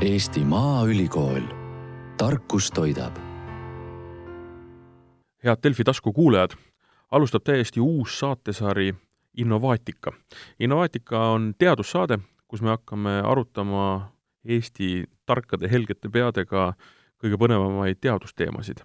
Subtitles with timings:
[0.00, 1.42] Eesti Maaülikool,
[2.16, 3.16] tarkus toidab.
[5.44, 6.50] head Delfi tasku kuulajad,
[7.10, 8.94] alustab täiesti uus saatesari
[9.36, 10.12] Innovaatika.
[10.60, 12.18] Innovaatika on teadussaade,
[12.48, 14.10] kus me hakkame arutama
[14.44, 16.72] Eesti tarkade helgete peadega
[17.22, 18.82] kõige põnevamaid teadusteemasid.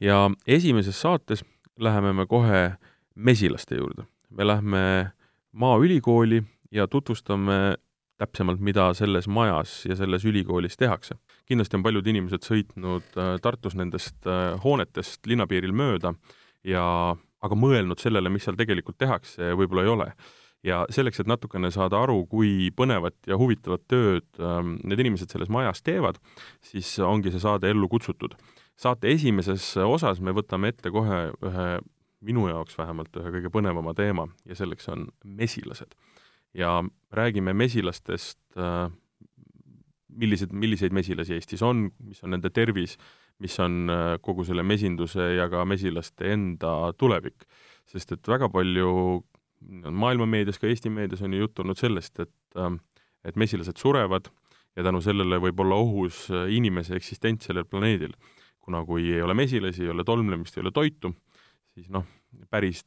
[0.00, 1.44] ja esimeses saates
[1.78, 2.72] läheme me kohe
[3.14, 4.02] mesilaste juurde.
[4.30, 5.10] me lähme
[5.52, 7.76] Maaülikooli ja tutvustame
[8.20, 11.18] täpsemalt, mida selles majas ja selles ülikoolis tehakse.
[11.46, 16.14] kindlasti on paljud inimesed sõitnud äh, Tartus nendest äh, hoonetest linnapiiril mööda
[16.64, 17.16] ja
[17.46, 20.10] aga mõelnud sellele, mis seal tegelikult tehakse, võib-olla ei ole.
[20.66, 25.52] ja selleks, et natukene saada aru, kui põnevat ja huvitavat tööd ähm, need inimesed selles
[25.52, 26.16] majas teevad,
[26.64, 28.34] siis ongi see saade ellu kutsutud.
[28.76, 31.68] saate esimeses osas me võtame ette kohe ühe
[32.26, 35.94] minu jaoks vähemalt ühe kõige põnevama teema ja selleks on mesilased.
[36.54, 36.82] ja
[37.16, 38.88] räägime mesilastest, äh,
[40.08, 42.96] millised, milliseid mesilasi Eestis on, mis on nende tervis,
[43.42, 47.48] mis on äh, kogu selle mesinduse ja ka mesilaste enda tulevik.
[47.86, 49.22] sest et väga palju
[49.94, 52.74] maailma meedias, ka Eesti meedias on ju juttu olnud sellest, et äh,
[53.26, 54.28] et mesilased surevad
[54.76, 58.12] ja tänu sellele võib olla ohus inimese eksistents sellel planeedil.
[58.60, 61.12] kuna kui ei ole mesilasi, ei ole tolmlemist, ei ole toitu,
[61.74, 62.02] siis noh,
[62.50, 62.82] päris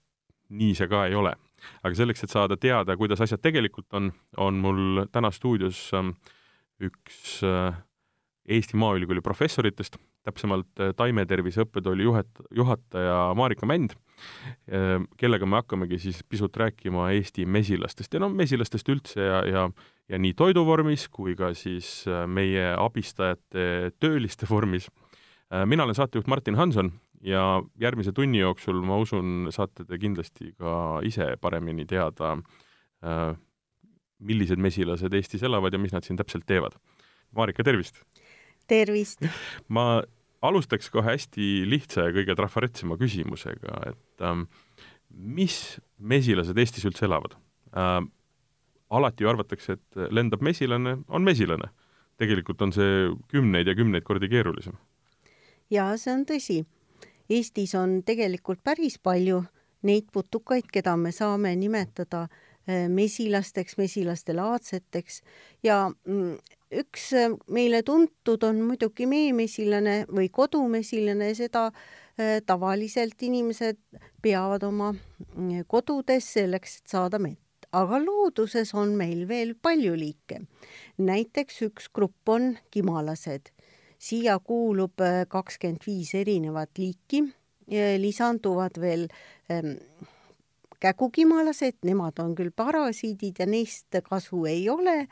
[0.49, 1.31] nii see ka ei ole.
[1.83, 6.15] Aga selleks, et saada teada, kuidas asjad tegelikult on, on mul täna stuudios ähm,
[6.83, 7.75] üks äh,
[8.49, 13.93] Eesti Maaülikooli professoritest, täpsemalt äh, taimetervise õppetooli juhet-, juhataja Marika Mänd,
[14.71, 19.69] äh, kellega me hakkamegi siis pisut rääkima Eesti mesilastest ja noh, mesilastest üldse ja, ja
[20.09, 24.87] ja nii toiduvormis kui ka siis meie abistajate tööliste vormis.
[25.69, 26.89] mina olen saatejuht Martin Hanson
[27.25, 27.43] ja
[27.81, 32.35] järgmise tunni jooksul, ma usun, saate te kindlasti ka ise paremini teada,
[33.03, 33.33] äh,
[34.19, 36.77] millised mesilased Eestis elavad ja mis nad siin täpselt teevad.
[37.35, 38.01] Marika, tervist!
[38.69, 39.25] tervist!
[39.75, 40.01] ma
[40.45, 44.47] alustaks kohe hästi lihtsa ja kõige trafaretsema küsimusega, et ähm,
[45.09, 47.37] mis mesilased Eestis üldse elavad
[47.75, 47.99] äh,?
[48.89, 51.67] alati ju arvatakse, et lendab mesilane, on mesilane.
[52.17, 54.73] tegelikult on see kümneid ja kümneid kordi keerulisem.
[55.69, 56.63] jaa, see on tõsi
[57.29, 59.43] Eestis on tegelikult päris palju
[59.85, 65.21] neid putukaid, keda me saame nimetada äh, mesilasteks, mesilastelaadseteks
[65.63, 66.39] ja mm,
[66.81, 73.79] üks äh, meile tuntud on muidugi meemesilane või kodumesilane, seda äh, tavaliselt inimesed
[74.23, 77.45] peavad oma mm, kodudes selleks, et saada mett.
[77.71, 80.41] aga looduses on meil veel palju liike.
[80.97, 83.53] näiteks üks grupp on kimalased
[83.99, 87.25] siia kuulub äh, kakskümmend viis erinevat liiki,
[88.01, 89.03] lisanduvad veel
[89.53, 89.75] ähm,
[90.81, 95.03] kägukimalased, nemad on küll parasiidid ja neist kasu ei ole,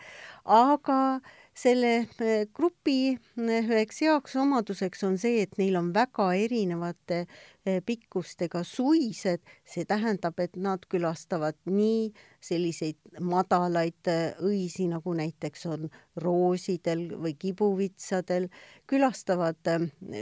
[0.44, 1.20] aga
[1.58, 7.80] selle äh, grupi äh, üheks heaks omaduseks on see, et neil on väga erinevate äh,
[7.86, 12.12] pikkustega suised, see tähendab, et nad külastavad nii
[12.46, 14.12] selliseid madalaid
[14.46, 15.90] õisi, nagu näiteks on
[16.22, 18.48] roosidel või kibuvitsadel,
[18.88, 19.74] külastavad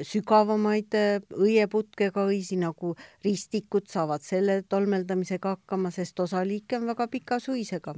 [0.07, 0.95] sügavamaid
[1.35, 2.95] õieputkega õisi, nagu
[3.27, 7.93] ristikud saavad selle tolmeldamisega hakkama, sest osa liike on väga pika suisega.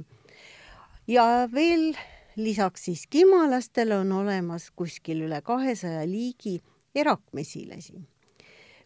[1.06, 1.92] ja veel
[2.38, 6.60] lisaks siis kimalastele on olemas kuskil üle kahesaja liigi
[6.94, 8.00] erakmesilasi.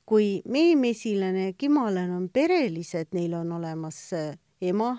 [0.06, 4.96] kui meemesilane ja kimalane on perelised, neil on olemas äh, ema,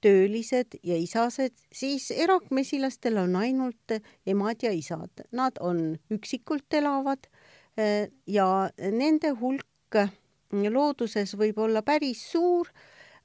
[0.00, 3.94] töölised ja isased, siis erakmesilastel on ainult
[4.26, 5.22] emad ja isad.
[5.32, 7.30] Nad on üksikult elavad
[7.78, 10.10] äh, ja nende hulk äh,
[10.50, 12.68] looduses võib olla päris suur,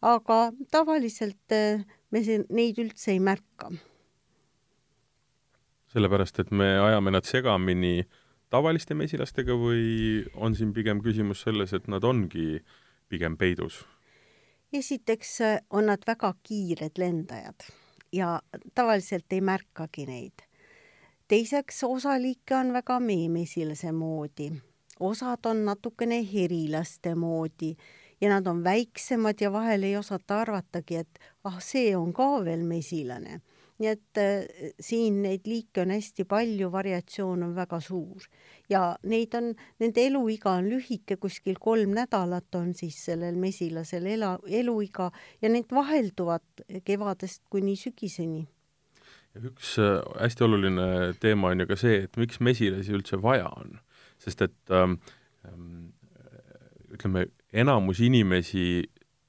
[0.02, 1.58] aga tavaliselt
[2.12, 3.74] me neid üldse ei märka
[5.96, 8.04] sellepärast, et me ajame nad segamini
[8.52, 12.60] tavaliste mesilastega või on siin pigem küsimus selles, et nad ongi
[13.10, 13.84] pigem peidus?
[14.76, 17.64] esiteks äh, on nad väga kiired lendajad
[18.12, 18.42] ja
[18.76, 20.44] tavaliselt ei märkagi neid.
[21.28, 24.50] teiseks, osa liike on väga meemesilase moodi,
[25.00, 27.76] osad on natukene herilaste moodi
[28.22, 32.68] ja nad on väiksemad ja vahel ei osata arvatagi, et ah, see on ka veel
[32.68, 33.40] mesilane
[33.82, 38.24] nii et äh, siin neid liike on hästi palju, variatsioon on väga suur
[38.72, 39.52] ja neid on,
[39.84, 45.10] nende eluiga on lühike, kuskil kolm nädalat on siis sellel mesilasel ela, eluiga
[45.42, 48.46] ja need vahelduvad kevadest kuni sügiseni.
[49.36, 50.88] üks äh, hästi oluline
[51.20, 53.80] teema on ju ka see, et miks mesilasi üldse vaja on,
[54.24, 55.00] sest et ähm,
[55.44, 55.92] ähm
[56.96, 58.84] ütleme, enamus inimesi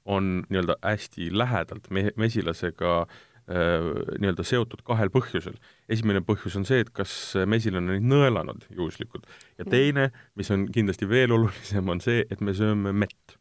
[0.06, 3.06] on nii-öelda hästi lähedalt me-, mesilasega
[3.46, 5.54] nii-öelda seotud kahel põhjusel.
[5.88, 7.10] esimene põhjus on see, et kas
[7.46, 9.26] mesil on neid nõelanud juhuslikult
[9.58, 13.38] ja teine, mis on kindlasti veel olulisem, on see, et me sööme mett.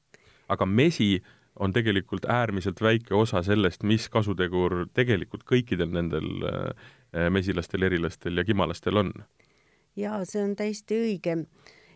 [0.48, 1.24] aga mesi
[1.58, 6.28] on tegelikult äärmiselt väike osa sellest, mis kasutegur tegelikult kõikidel nendel
[7.32, 9.14] mesilastel, erilastel ja kimalastel on.
[9.96, 11.40] jaa, see on täiesti õige.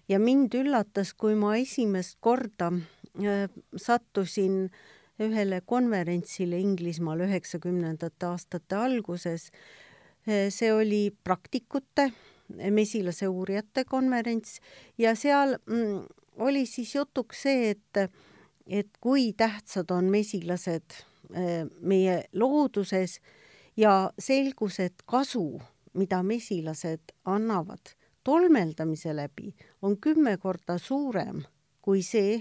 [0.10, 3.46] ja mind üllatas, kui ma esimest korda äh,
[3.78, 4.88] sattusin äh,
[5.24, 9.52] ühele konverentsile Inglismaal üheksakümnendate aastate alguses.
[10.50, 12.12] see oli praktikute,
[12.72, 14.60] mesilase uurijate konverents
[14.98, 16.04] ja seal mm,
[16.38, 18.12] oli siis jutuks see, et,
[18.68, 20.98] et kui tähtsad on mesilased
[21.34, 23.20] eh, meie looduses
[23.78, 25.62] ja selgus, et kasu,
[25.94, 31.42] mida mesilased annavad tolmeldamise läbi, on kümme korda suurem
[31.82, 32.40] kui see,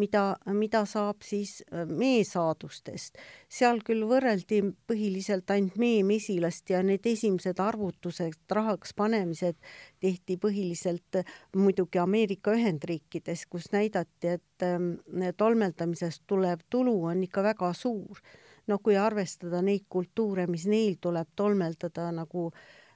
[0.00, 0.24] mida,
[0.56, 3.18] mida saab siis äh, meesaadustest.
[3.50, 9.58] seal küll võrreldi põhiliselt ainult meemesilast ja need esimesed arvutused, rahaks panemised
[10.00, 14.92] tehti põhiliselt äh, muidugi Ameerika Ühendriikides, kus näidati, et ähm,
[15.36, 18.22] tolmeldamisest tulev tulu on ikka väga suur.
[18.66, 22.50] no kui arvestada neid kultuure, mis neil tuleb tolmeldada, nagu,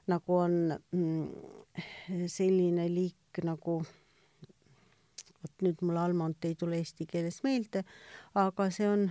[0.07, 3.81] nagu on mm, selline liik nagu
[5.45, 7.83] vot nüüd mul Almont ei tule eesti keeles meelde,
[8.41, 9.05] aga see on,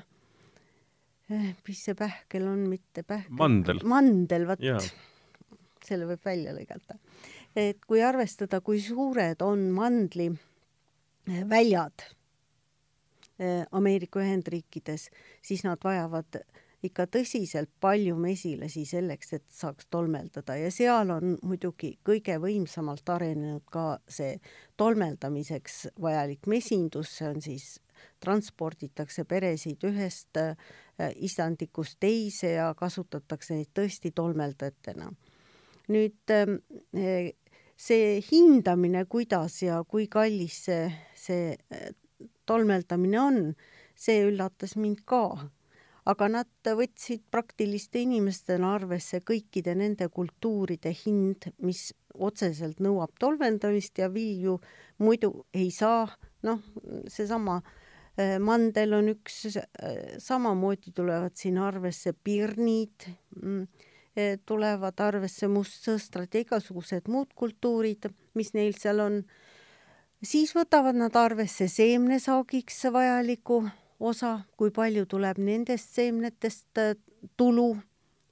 [1.30, 3.36] eh, mis see pähkel on, mitte pähkel.
[3.38, 3.82] mandel.
[3.84, 4.66] mandel, vot.
[5.84, 6.98] selle võib välja lõigata.
[7.54, 12.08] et kui arvestada, kui suured on mandli eh, väljad
[13.38, 15.10] eh, Ameerika Ühendriikides,
[15.42, 16.42] siis nad vajavad
[16.84, 20.56] ikka tõsiselt palju mesilasi selleks, et saaks tolmeldada.
[20.60, 24.36] Ja seal on muidugi kõige võimsamalt arenenud ka see
[24.80, 27.68] tolmeldamiseks vajalik mesindus, see on siis,
[28.20, 30.56] transporditakse peresid ühest äh,
[31.14, 35.10] istandikust teise ja kasutatakse neid tõesti tolmeldajatena.
[35.88, 36.58] nüüd ähm,
[36.96, 37.32] äh,
[37.76, 41.90] see hindamine, kuidas ja kui kallis see, see äh,
[42.46, 43.40] tolmeldamine on,
[43.94, 45.50] see üllatas mind ka
[46.10, 54.10] aga nad võtsid praktiliste inimestena arvesse kõikide nende kultuuride hind, mis otseselt nõuab tolmeldamist ja
[54.12, 54.58] vilju
[55.02, 56.04] muidu ei saa,
[56.44, 56.60] noh,
[57.10, 63.08] seesama äh, mandel on üks, äh, samamoodi tulevad siin arvesse pirnid,
[63.40, 63.64] mm,
[64.18, 69.24] äh, tulevad arvesse mustsõstrad ja igasugused muud kultuurid, mis neil seal on.
[70.24, 73.64] siis võtavad nad arvesse seemnesaagiks vajaliku
[74.00, 76.94] osa, kui palju tuleb nendest seemnetest äh,
[77.36, 77.74] tulu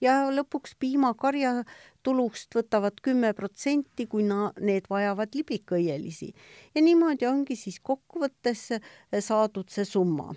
[0.03, 1.63] ja lõpuks piimakarja
[2.03, 6.33] tulust võtavad kümme protsenti, kui na-, need vajavad libikõielisi.
[6.75, 8.81] ja niimoodi ongi siis kokkuvõttes äh,
[9.21, 10.33] saadud see summa.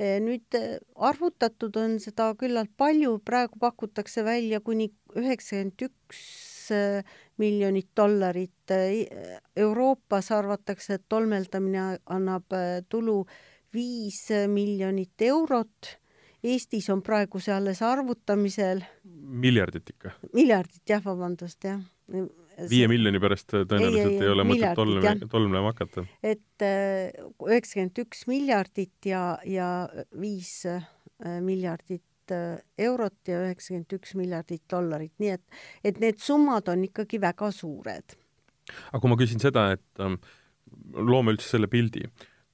[0.00, 0.58] Äh, nüüd
[0.96, 6.22] arvutatud on seda küllalt palju, praegu pakutakse välja kuni üheksakümmend üks
[7.36, 8.70] miljonit dollarit.
[9.58, 12.54] Euroopas arvatakse, et tolmeldamine annab
[12.88, 13.24] tulu
[13.74, 15.96] viis miljonit eurot.
[16.42, 18.82] Eestis on praegu see alles arvutamisel.
[19.42, 20.16] miljardit ikka?
[20.34, 21.78] miljardit jah, vabandust, jah.
[22.68, 26.04] viie miljoni pärast tõenäoliselt ei, ei, ei ole mõtet tolm, tolmlema hakata.
[26.22, 27.14] et äh,
[27.46, 29.68] üheksakümmend üks miljardit ja, ja
[30.18, 30.82] viis äh,
[31.40, 32.58] miljardit äh,
[32.90, 38.18] eurot ja üheksakümmend üks miljardit dollarit, nii et, et need summad on ikkagi väga suured.
[38.90, 40.18] aga kui ma küsin seda, et ähm,
[40.98, 42.08] loome üldse selle pildi,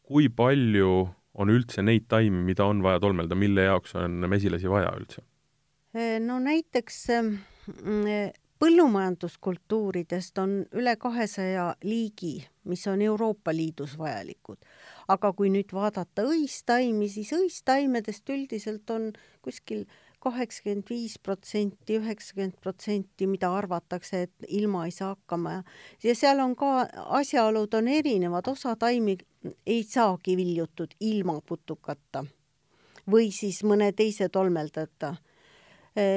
[0.08, 0.92] kui palju
[1.38, 5.24] on üldse neid taimi, mida on vaja tolmelda, mille jaoks on mesilasi vaja üldse?
[6.20, 7.30] no näiteks ähm,
[8.60, 14.58] põllumajanduskultuuridest on üle kahesaja liigi, mis on Euroopa Liidus vajalikud.
[15.08, 19.12] aga kui nüüd vaadata õistaimi, siis õistaimedest üldiselt on
[19.42, 19.86] kuskil
[20.28, 25.62] kaheksakümmend viis protsenti, üheksakümmend protsenti, mida arvatakse, et ilma ei saa hakkama ja
[26.04, 26.86] ja seal on ka,
[27.20, 29.16] asjaolud on erinevad, osa taimi
[29.66, 32.24] ei saagi viljutud ilma putukata
[33.08, 35.14] või siis mõne teise tolmeldajata.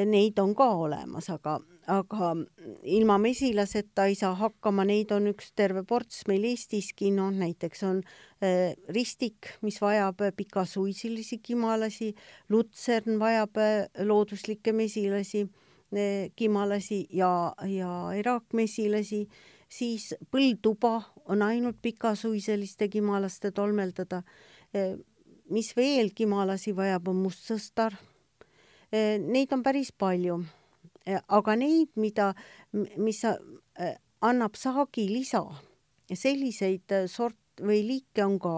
[0.06, 1.56] Neid on ka olemas, aga
[1.89, 2.35] aga
[2.83, 8.03] ilma mesilaseta ei saa hakkama, neid on üks terve ports meil Eestiski, noh näiteks on
[8.43, 12.11] äh, ristik, mis vajab pikasuisilisi kimalasi,
[12.50, 19.25] lutsern vajab äh, looduslikke mesilasi äh,, kimalasi ja, ja eraakmesilasi,
[19.71, 24.23] siis põldtuba on ainult pikasuiseliste kimalaste tolmeldada.
[24.75, 24.97] Äh,.
[25.51, 27.97] mis veel kimalasi vajab, on mustsõstar
[28.93, 29.17] äh,.
[29.17, 30.43] Neid on päris palju
[31.08, 32.31] aga neid, mida,
[32.74, 35.43] mis äh, annab saagilisa,
[36.12, 38.55] selliseid äh, sort või liike on ka.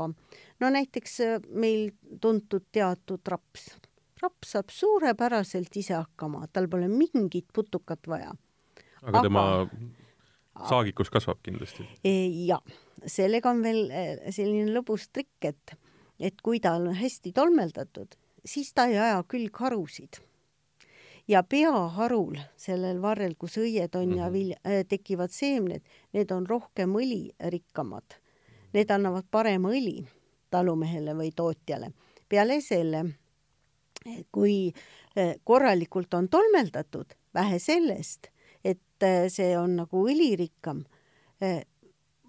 [0.60, 3.72] no näiteks äh, meil tuntud teatud raps.
[4.22, 8.34] raps saab suurepäraselt ise hakkama, tal pole mingit putukat vaja.
[9.02, 9.46] aga tema
[10.70, 11.88] saagikus kasvab kindlasti?
[12.48, 12.60] ja,
[13.06, 13.88] sellega on veel
[14.30, 15.78] selline lõbus trikk, et,
[16.20, 20.20] et kui ta on hästi tolmeldatud, siis ta ei aja külgharusid
[21.28, 24.18] ja peaharul, sellel varrel, kus õied on mm -hmm.
[24.18, 24.34] ja mhm.
[24.34, 25.82] vilja äh,, tekivad seemned,
[26.14, 28.20] need on rohkem õlirikkamad.
[28.74, 30.06] Need annavad parema õli
[30.50, 31.92] talumehele või tootjale.
[32.30, 33.06] peale selle,
[34.32, 34.74] kui
[35.18, 38.28] äh, korralikult on tolmeldatud, vähe sellest,
[38.64, 40.84] et äh, see on nagu õlirikkam,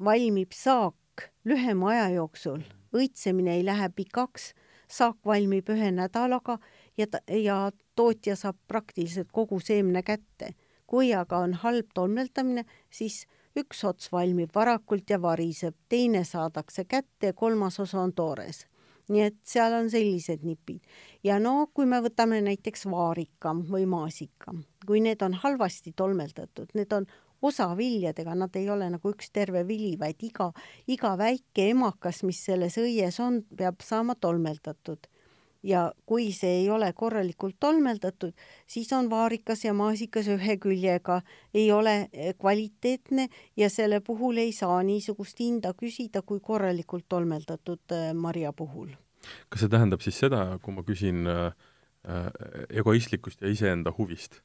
[0.04, 2.62] valmib saak lühema aja jooksul,
[2.94, 4.54] õitsemine ei lähe pikaks,
[4.88, 6.58] saak valmib ühe nädalaga
[6.98, 10.54] ja ja tootja saab praktiliselt kogu seemne kätte.
[10.86, 13.24] kui aga on halb tolmeldamine, siis
[13.58, 18.66] üks ots valmib varakult ja variseb, teine saadakse kätte ja kolmas osa on toores.
[19.08, 20.80] nii et seal on sellised nipid.
[21.24, 24.54] ja no kui me võtame näiteks vaarika või maasika,
[24.86, 27.06] kui need on halvasti tolmeldatud, need on
[27.42, 30.50] osaviljadega, nad ei ole nagu üks terve vili, vaid iga,
[30.88, 35.08] iga väike emakas, mis selles õies on, peab saama tolmeldatud
[35.64, 38.34] ja kui see ei ole korralikult tolmeldatud,
[38.66, 41.20] siis on vaarikas ja maasikas ühe küljega,
[41.54, 47.96] ei ole eh, kvaliteetne ja selle puhul ei saa niisugust hinda küsida kui korralikult tolmeldatud
[47.96, 48.92] eh, marja puhul.
[49.48, 51.54] kas see tähendab siis seda, kui ma küsin äh,
[52.68, 54.42] egoistlikust ja iseenda huvist,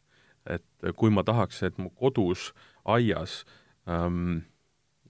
[0.48, 0.64] et
[0.96, 2.54] kui ma tahaks, et mu kodus
[2.88, 3.42] aias
[3.92, 4.46] ähm,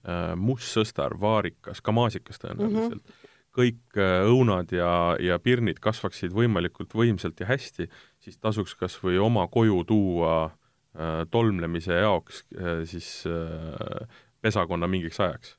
[0.01, 3.29] äh, mustsõstar, vaarikas, ka maasikas tõenäoliselt mm, -hmm
[3.60, 7.89] kõik äh, õunad ja, ja pirnid kasvaksid võimalikult võimsalt ja hästi,
[8.24, 14.08] siis tasuks kas või oma koju tuua äh, tolmlemise jaoks äh, siis äh,
[14.42, 15.58] pesakonna mingiks ajaks.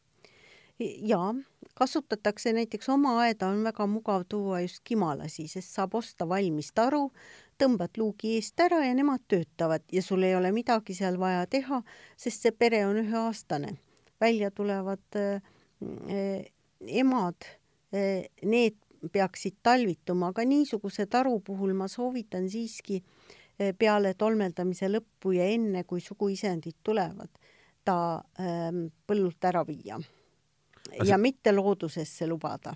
[0.81, 1.35] jaa,
[1.75, 7.11] kasutatakse näiteks oma aeda on väga mugav tuua just kimalasi, sest saab osta valmis taru,
[7.61, 11.83] tõmbad luugi eest ära ja nemad töötavad ja sul ei ole midagi seal vaja teha,
[12.17, 13.77] sest see pere on üheaastane.
[14.21, 15.43] välja tulevad äh,
[16.09, 16.45] äh,
[16.81, 17.60] emad
[17.91, 18.77] need
[19.13, 23.01] peaksid talvituma, aga niisuguse taru puhul ma soovitan siiski
[23.79, 27.31] peale tolmeldamise lõppu ja enne, kui suguisendid tulevad,
[27.85, 27.97] ta
[28.41, 29.99] ähm, põllult ära viia.
[30.97, 31.19] ja see...
[31.21, 32.75] mitte loodusesse lubada.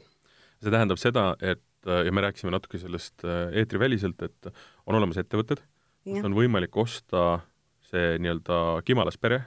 [0.60, 4.48] see tähendab seda, et ja me rääkisime natuke sellest eetriväliselt, et
[4.86, 5.60] on olemas ettevõtted,
[6.04, 7.42] kus on võimalik osta
[7.90, 9.42] see nii-öelda kimalaspere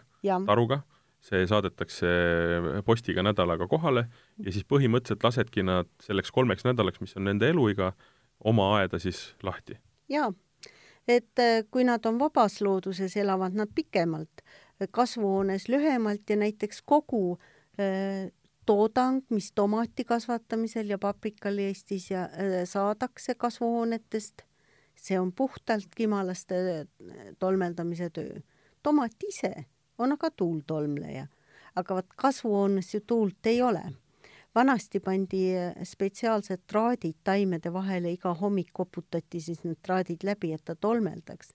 [0.45, 0.83] taruga
[1.23, 2.07] see saadetakse
[2.85, 4.05] postiga nädalaga kohale
[4.43, 7.91] ja siis põhimõtteliselt lasedki nad selleks kolmeks nädalaks, mis on nende eluiga,
[8.45, 9.77] oma aeda siis lahti.
[10.09, 10.29] jaa,
[11.07, 14.43] et äh, kui nad on vabas looduses, elavad nad pikemalt,
[14.91, 17.39] kasvuhoones lühemalt ja näiteks kogu
[17.79, 18.29] äh,
[18.65, 24.45] toodang, mis tomati kasvatamisel ja paprikal Eestis ja äh, saadakse kasvuhoonetest,
[24.97, 26.85] see on puhtalt kimalaste
[27.39, 28.39] tolmeldamise töö.
[28.83, 29.65] tomat ise
[29.97, 31.27] on aga tuultolmleja.
[31.77, 33.83] aga vot kasvuhoones ju tuult ei ole.
[34.55, 40.65] vanasti pandi eh, spetsiaalsed traadid taimede vahele, iga hommik koputati siis need traadid läbi, et
[40.65, 41.53] ta tolmeldaks.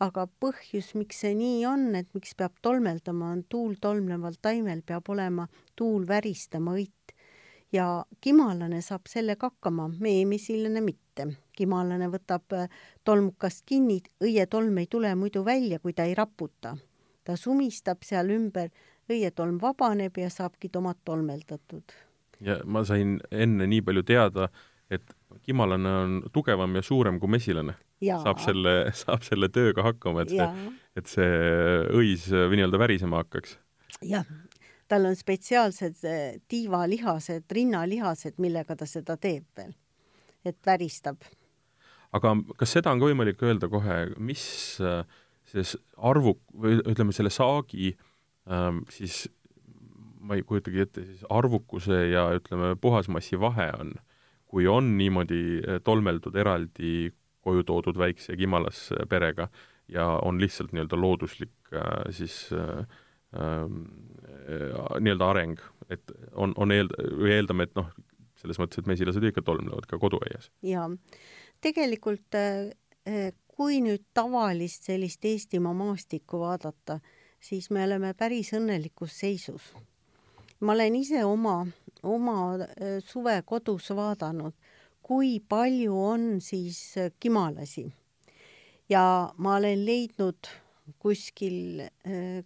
[0.00, 5.08] aga põhjus, miks see nii on, et miks peab tolmeldama, on tuul tolmleval taimel peab
[5.08, 7.14] olema tuul väristama õit
[7.72, 11.26] ja kimalane saab sellega hakkama, meemisilane mitte.
[11.56, 12.68] kimalane võtab eh,
[13.04, 16.76] tolmukast kinni, õietolm ei tule muidu välja, kui ta ei raputa
[17.26, 18.70] ta sumistab seal ümber,
[19.10, 21.94] õietolm vabaneb ja saabki tomat tolmeldatud.
[22.40, 24.48] ja ma sain enne nii palju teada,
[24.90, 25.14] et
[25.46, 27.76] kimalane on tugevam ja suurem kui mesilane.
[28.02, 31.30] saab selle, saab selle tööga hakkama, et see, et see
[31.96, 33.56] õis nii-öelda värisema hakkaks.
[34.02, 34.26] jah,
[34.88, 39.72] tal on spetsiaalsed eh, tiivalihased, rinnalihased, millega ta seda teeb veel,
[40.44, 41.24] et väristab.
[42.12, 44.44] aga kas seda on ka võimalik öelda kohe, mis
[44.84, 45.02] äh,
[45.46, 47.92] selles arvu, või ütleme, selle saagi
[48.50, 49.26] ähm, siis
[50.26, 53.94] ma ei kujutagi ette, siis arvukuse ja ütleme, puhasmassi vahe on,
[54.50, 57.12] kui on niimoodi äh, tolmeldud eraldi
[57.46, 59.48] koju toodud väikse kimalas perega
[59.92, 62.82] ja on lihtsalt nii-öelda looduslik äh, siis äh,
[63.38, 63.68] äh,
[65.00, 67.90] nii-öelda areng, et on, on eel-, või eeldame, et noh,
[68.40, 70.50] selles mõttes, et mesilased ikka tolmlevad ka koduaias.
[70.66, 70.88] jaa,
[71.64, 76.98] tegelikult äh, kui nüüd tavalist sellist Eestimaa maastikku vaadata,
[77.40, 79.72] siis me oleme päris õnnelikus seisus.
[80.60, 81.66] ma olen ise oma,
[82.02, 84.54] oma äh, suve kodus vaadanud,
[85.02, 87.86] kui palju on siis äh, kimalasi.
[88.88, 90.52] ja ma olen leidnud
[90.98, 92.44] kuskil äh,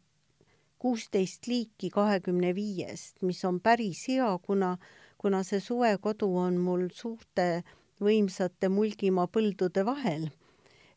[0.78, 4.76] kuusteist liiki kahekümne viiest, mis on päris hea, kuna,
[5.18, 7.62] kuna see suvekodu on mul suurte
[8.00, 10.30] võimsate Mulgimaa põldude vahel.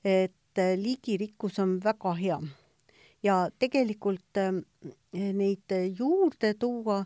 [0.03, 2.39] Et liigirikkus on väga hea
[3.23, 4.39] ja tegelikult
[5.13, 7.03] neid juurde tuua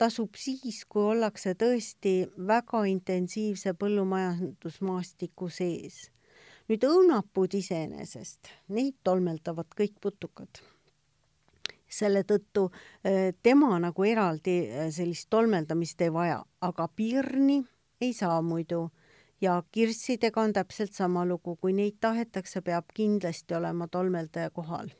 [0.00, 2.14] tasub siis, kui ollakse tõesti
[2.48, 6.08] väga intensiivse põllumajandusmaastiku sees.
[6.70, 10.62] nüüd õunapuud iseenesest, neid tolmeldavad kõik putukad.
[11.90, 17.64] selle tõttu äh, tema nagu eraldi äh, sellist tolmeldamist ei vaja, aga pirni
[18.00, 18.90] ei saa muidu
[19.40, 24.90] ja kirssidega on täpselt sama lugu, kui neid tahetakse, peab kindlasti olema tolmeldaja kohal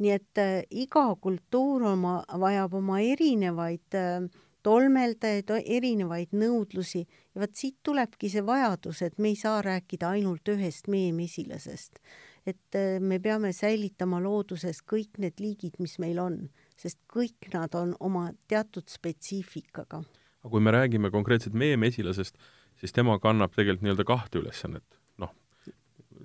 [0.00, 4.24] nii et äh, iga kultuur oma, vajab oma erinevaid äh,
[4.64, 10.48] tolmeldajaid, erinevaid nõudlusi ja vot siit tulebki see vajadus, et me ei saa rääkida ainult
[10.52, 12.00] ühest meemesilasest.
[12.46, 17.74] et äh, me peame säilitama looduses kõik need liigid, mis meil on, sest kõik nad
[17.76, 20.02] on oma teatud spetsiifikaga.
[20.40, 22.36] aga kui me räägime konkreetselt meemesilasest,
[22.80, 25.00] siis tema kannab tegelikult nii-öelda kahte ülesannet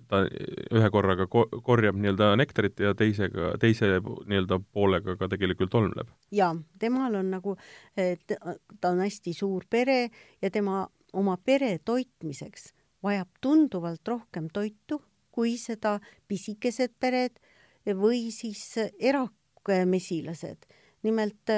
[0.10, 6.12] ta ühe korraga ko-, korjab nii-öelda nektarit ja teisega, teise nii-öelda poolega ka tegelikult tolmleb.
[6.36, 7.56] jaa, temal on nagu,
[7.96, 10.10] ta on hästi suur pere
[10.42, 12.72] ja tema oma pere toitmiseks
[13.06, 15.02] vajab tunduvalt rohkem toitu
[15.36, 15.98] kui seda
[16.30, 17.40] pisikesed pered
[17.86, 20.66] või siis eramesilased.
[21.06, 21.52] nimelt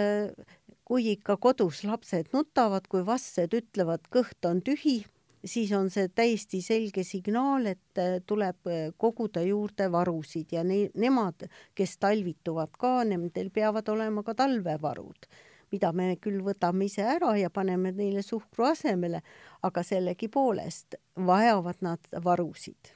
[0.88, 5.01] kui ikka kodus lapsed nutavad, kui vastsed ütlevad, kõht on tühi
[5.46, 10.89] siis on see täiesti selge signaal, et äh, tuleb äh, koguda juurde varusid ja ne-,
[10.96, 15.27] nemad, kes talvituvad ka, nendel peavad olema ka talvevarud,
[15.72, 19.22] mida me küll võtame ise ära ja paneme neile suhkru asemele,
[19.67, 22.94] aga sellegipoolest vajavad nad varusid.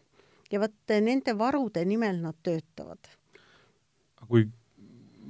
[0.52, 3.14] ja vot äh, nende varude nimel nad töötavad.
[4.28, 4.48] kui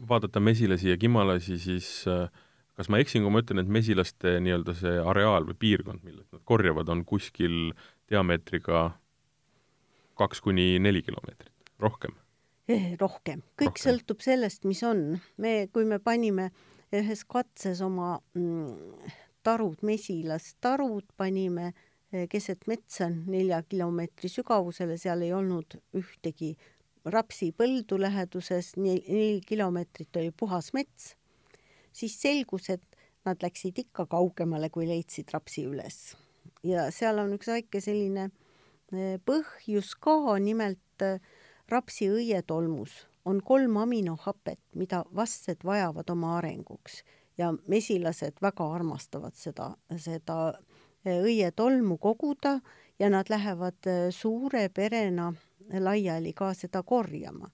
[0.08, 2.30] vaadata mesilasi ja kimalasi, siis äh,
[2.80, 6.44] kas ma eksin, kui ma ütlen, et mesilaste nii-öelda see areaal või piirkond, millelt nad
[6.48, 7.74] korjavad, on kuskil
[8.10, 8.90] diameetriga
[10.20, 12.16] kaks kuni neli kilomeetrit, rohkem?
[12.72, 13.84] Eh, rohkem, kõik rohkem.
[13.84, 15.20] sõltub sellest, mis on.
[15.42, 16.52] me, kui me panime
[16.96, 25.34] ühes katses oma mm, tarud, mesilastarud panime eh, keset metsa nelja kilomeetri sügavusele, seal ei
[25.36, 26.54] olnud ühtegi
[27.06, 31.16] rapsipõldu läheduses, neli kilomeetrit oli puhas mets
[31.92, 32.84] siis selgus, et
[33.26, 36.16] nad läksid ikka kaugemale, kui leidsid rapsi üles.
[36.64, 38.30] ja seal on üks väike selline
[38.94, 41.22] eh, põhjus ka, nimelt eh,
[41.70, 47.04] rapsi õietolmus on kolm aminohapet, mida vastsed vajavad oma arenguks.
[47.38, 50.38] Ja mesilased väga armastavad seda, seda
[51.06, 52.60] eh, õietolmu koguda
[53.00, 55.32] ja nad lähevad suure perena
[55.72, 57.50] laiali ka seda korjama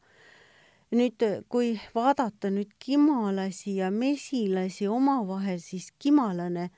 [0.96, 6.70] nüüd, kui vaadata nüüd kimalasi ja mesilasi omavahel, siis kimalane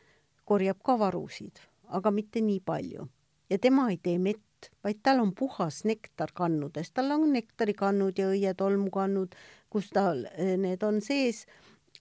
[0.49, 3.07] korjab ka varusid, aga mitte nii palju.
[3.49, 8.27] ja tema ei tee mett, vaid tal on puhas nektar kannudes, tal on nektarikannud ja
[8.29, 9.33] õietolmukannud,
[9.69, 11.45] kus tal eh, need on sees,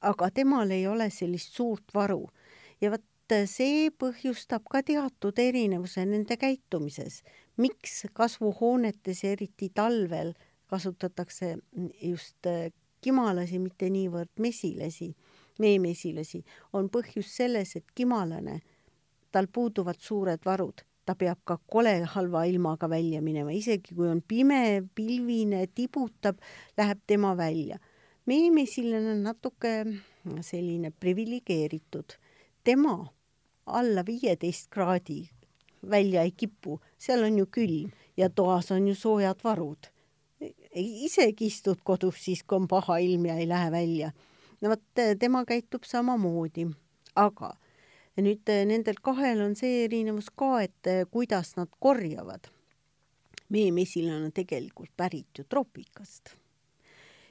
[0.00, 2.28] aga temal ei ole sellist suurt varu.
[2.80, 7.22] ja vot see põhjustab ka teatud erinevuse nende käitumises.
[7.56, 10.32] miks kasvuhoonetes ja eriti talvel
[10.68, 11.56] kasutatakse
[12.02, 15.12] just äh, kimalasi, mitte niivõrd mesilasi,
[15.62, 18.60] meemesilasi, on põhjus selles, et kimalane,
[19.32, 24.22] tal puuduvad suured varud, ta peab ka kole halva ilmaga välja minema, isegi kui on
[24.22, 26.40] pime, pilvine, tibutab,
[26.78, 27.78] läheb tema välja.
[28.28, 29.70] meemesilane on natuke
[30.44, 32.18] selline priviligeeritud,
[32.64, 33.06] tema
[33.66, 35.22] alla viieteist kraadi
[35.90, 39.88] välja ei kipu, seal on ju külm ja toas on ju soojad varud
[40.74, 44.10] isegi istud kodus siis, kui on paha ilm ja ei lähe välja.
[44.60, 44.82] no vot,
[45.18, 46.66] tema käitub samamoodi,
[47.16, 47.54] aga
[48.18, 52.48] nüüd nendel kahel on see erinevus ka, et kuidas nad korjavad.
[53.48, 56.34] meie mesilane on tegelikult pärit ju troopikast.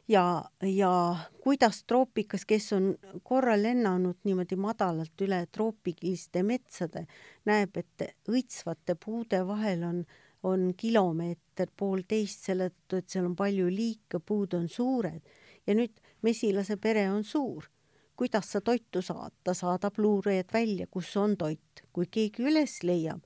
[0.08, 7.08] ja, ja kuidas troopikas, kes on korra lennanud niimoodi madalalt üle troopiliste metsade,
[7.46, 10.06] näeb, et õitsvate puude vahel on
[10.48, 15.22] on kilomeeter, poolteist, selle tõttu, et seal on palju liike, puud on suured.
[15.68, 17.70] Ja nüüd mesilase pere on suur.
[18.18, 23.20] kuidas sa toitu saad, ta saadab luurajad välja, kus on toit, kui keegi üles leiab,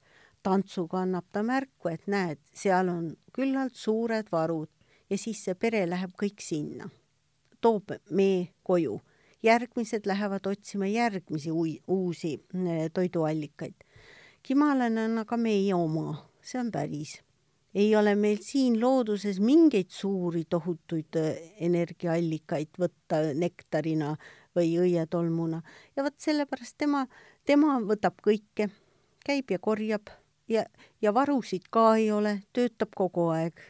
[0.43, 4.67] tantsuga annab ta märku, et näed, seal on küllalt suured varud.
[5.09, 6.89] Ja siis see pere läheb kõik sinna,
[7.61, 8.97] toob mee koju.
[9.43, 11.51] Järgmised lähevad otsima järgmisi
[11.87, 13.87] uusi eh, toiduallikaid.
[14.43, 17.19] kimalane on aga meie oma see on päris.
[17.75, 21.35] ei ole meil siin looduses mingeid suuri tohutuid äh,
[21.67, 24.15] energiaallikaid võtta nektarina
[24.55, 25.61] või õietolmuna
[25.95, 27.05] ja vot sellepärast tema,
[27.45, 28.69] tema võtab kõike,
[29.25, 30.11] käib ja korjab
[30.51, 30.65] ja,
[31.01, 33.63] ja varusid ka ei ole, töötab kogu aeg.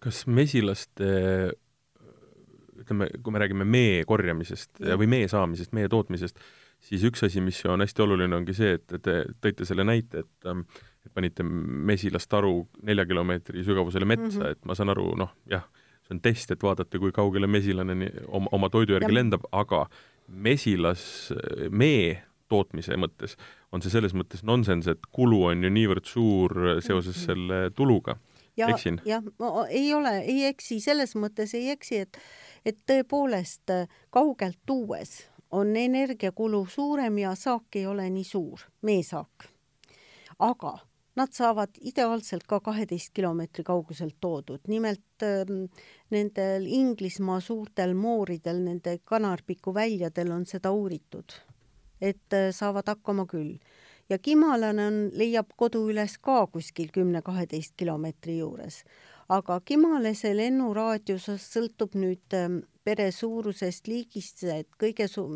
[0.00, 1.12] kas mesilaste
[2.80, 4.96] ütleme, kui me räägime mee korjamisest ja.
[5.00, 6.40] või mee saamisest, mee tootmisest,
[6.78, 10.50] siis üks asi, mis on hästi oluline, ongi see, et te tõite selle näite, et
[10.50, 10.66] ähm,
[11.06, 14.50] et panite mesilastaru nelja kilomeetri sügavusele metsa mm, -hmm.
[14.56, 15.66] et ma saan aru, noh, jah,
[16.02, 19.18] see on test, et vaadata, kui kaugele mesilane oma, oma toidu järgi ja.
[19.20, 19.86] lendab, aga
[20.26, 21.32] mesilas,
[21.70, 23.36] mee tootmise mõttes
[23.72, 27.26] on see selles mõttes nonsense, et kulu on ju niivõrd suur seoses mm -hmm.
[27.26, 28.16] selle tuluga.
[28.56, 29.00] eksin?
[29.04, 29.22] jah,
[29.68, 32.18] ei ole, ei eksi, selles mõttes ei eksi, et
[32.64, 33.70] et tõepoolest
[34.10, 39.48] kaugelt tuues on energiakulu suurem ja saak ei ole nii suur, meesaak.
[40.38, 40.78] aga
[41.16, 45.64] nad saavad ideaalselt ka kaheteist kilomeetri kauguselt toodud, nimelt ähm,
[46.10, 51.38] nendel Inglismaa suurtel mooridel, nende kanarpiku väljadel on seda uuritud,
[52.00, 53.56] et äh, saavad hakkama küll.
[54.08, 58.84] ja Kimalane on, leiab kodu üles ka kuskil kümne-kaheteist kilomeetri juures,
[59.32, 65.26] aga Kimalese lennuraadius sõltub nüüd ähm, pere suurusest liigist, et kõige su-,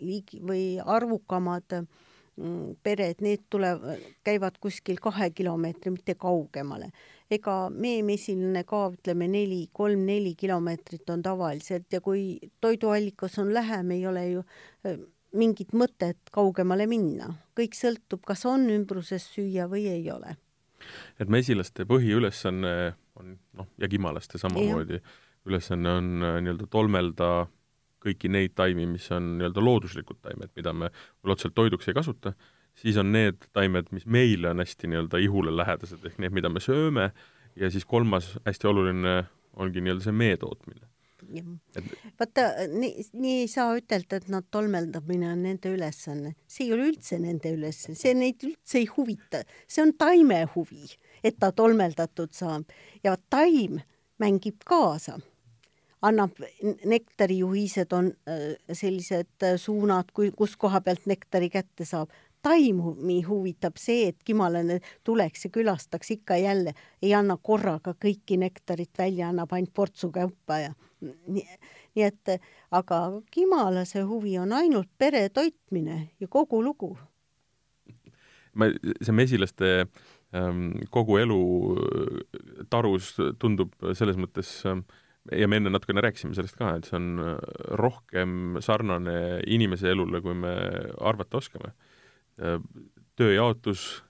[0.00, 6.92] liigi- või arvukamad mm, pered, need tulevad, käivad kuskil kahe kilomeetri, mitte kaugemale.
[7.30, 14.06] ega meemesiline ka, ütleme neli, kolm-neli kilomeetrit on tavaliselt ja kui toiduallikas on lähem, ei
[14.06, 14.44] ole ju
[15.34, 17.34] mingit mõtet kaugemale minna.
[17.58, 20.36] kõik sõltub, kas on ümbruses süüa või ei ole.
[21.18, 24.98] et mesilaste põhiülesanne on noh, ja kimalaste samamoodi.
[24.98, 25.00] Ja
[25.46, 27.28] ülesanne on äh, nii-öelda tolmelda
[28.04, 32.34] kõiki neid taimi, mis on nii-öelda looduslikud taimed, mida me võib-olla otseselt toiduks ei kasuta,
[32.80, 36.62] siis on need taimed, mis meile on hästi nii-öelda ihule lähedased, ehk need, mida me
[36.64, 37.10] sööme,
[37.56, 39.22] ja siis kolmas hästi oluline
[39.60, 40.90] ongi nii-öelda see mee tootmine.
[41.24, 41.84] Et...
[42.20, 46.34] vaata, nii, nii ei saa ütelda, et nad tolmeldamine on nende ülesanne.
[46.46, 49.40] see ei ole üldse nende ülesanne, see neid üldse ei huvita.
[49.66, 50.84] see on taime huvi,
[51.24, 52.64] et ta tolmeldatud saab.
[53.04, 53.80] ja taim
[54.18, 55.18] mängib kaasa
[56.04, 56.30] annab,
[56.84, 62.10] nektarijuhised on äh, sellised äh, suunad, kui, kus koha pealt nektari kätte saab.
[62.44, 68.98] taimi huvitab see, et kimalane tuleks ja külastaks ikka jälle, ei anna korraga kõiki nektarit
[68.98, 71.46] välja, annab ainult portsu kaupa ja nii,
[71.96, 72.34] nii et
[72.70, 72.98] aga
[73.32, 76.98] kimalase huvi on ainult pere toitmine ja kogu lugu.
[78.54, 78.68] ma,
[79.00, 79.88] see mesilaste ähm,
[80.90, 81.40] kogu elu
[81.78, 84.82] äh, tarus tundub selles mõttes ähm,
[85.32, 87.36] ja me enne natukene rääkisime sellest ka, et see on äh,
[87.80, 89.16] rohkem sarnane
[89.50, 90.52] inimese elule, kui me
[91.00, 91.72] arvata oskame.
[92.40, 92.58] Äh,
[93.18, 94.02] tööjaotus,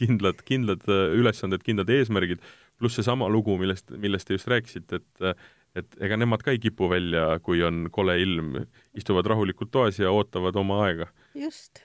[0.00, 2.44] kindlad, kindlad äh, ülesanded, kindlad eesmärgid,
[2.80, 5.38] pluss seesama lugu, millest, millest te just rääkisite, et
[5.76, 8.54] et ega nemad ka ei kipu välja, kui on kole ilm,
[8.96, 11.10] istuvad rahulikult toas ja ootavad oma aega.
[11.36, 11.82] just.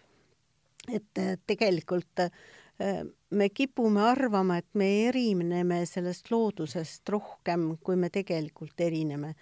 [0.88, 2.32] et tegelikult äh,
[3.32, 9.36] me kipume arvama, et me erineme sellest loodusest rohkem, kui me tegelikult erineme.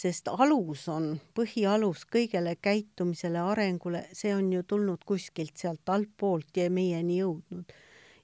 [0.00, 6.70] sest alus on, põhialus kõigele käitumisele, arengule, see on ju tulnud kuskilt sealt altpoolt ja
[6.70, 7.72] meieni jõudnud.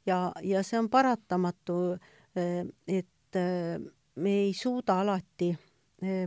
[0.06, 1.98] ja, ja see on paratamatu,
[2.86, 3.40] et
[4.14, 5.50] me ei suuda alati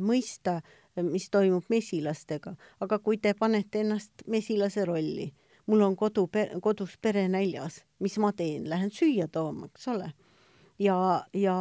[0.03, 0.59] mõista,
[1.01, 5.31] mis toimub mesilastega, aga kui te panete ennast mesilase rolli
[5.69, 6.25] mul on kodu,
[6.61, 10.11] kodus pere näljas, mis ma teen, lähen süüa tooma, eks ole.
[10.79, 10.97] ja,
[11.33, 11.55] ja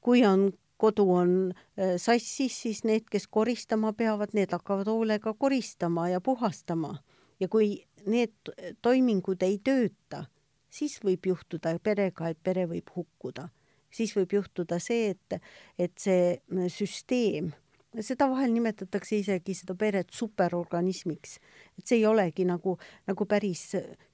[0.00, 6.08] kui on, kodu on äh, sassis, siis need, kes koristama peavad, need hakkavad hoolega koristama
[6.08, 6.96] ja puhastama.
[7.40, 10.24] ja kui need toimingud ei tööta,
[10.70, 13.48] siis võib juhtuda perega, et pere võib hukkuda.
[13.90, 15.42] siis võib juhtuda see, et,
[15.78, 17.52] et see süsteem
[17.98, 21.36] seda vahel nimetatakse isegi seda peret superorganismiks,
[21.78, 22.76] et see ei olegi nagu,
[23.10, 23.64] nagu päris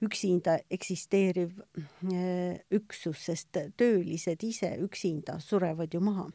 [0.04, 6.28] üksinda eksisteeriv äh, üksus, sest töölised ise üksinda surevad ju maha.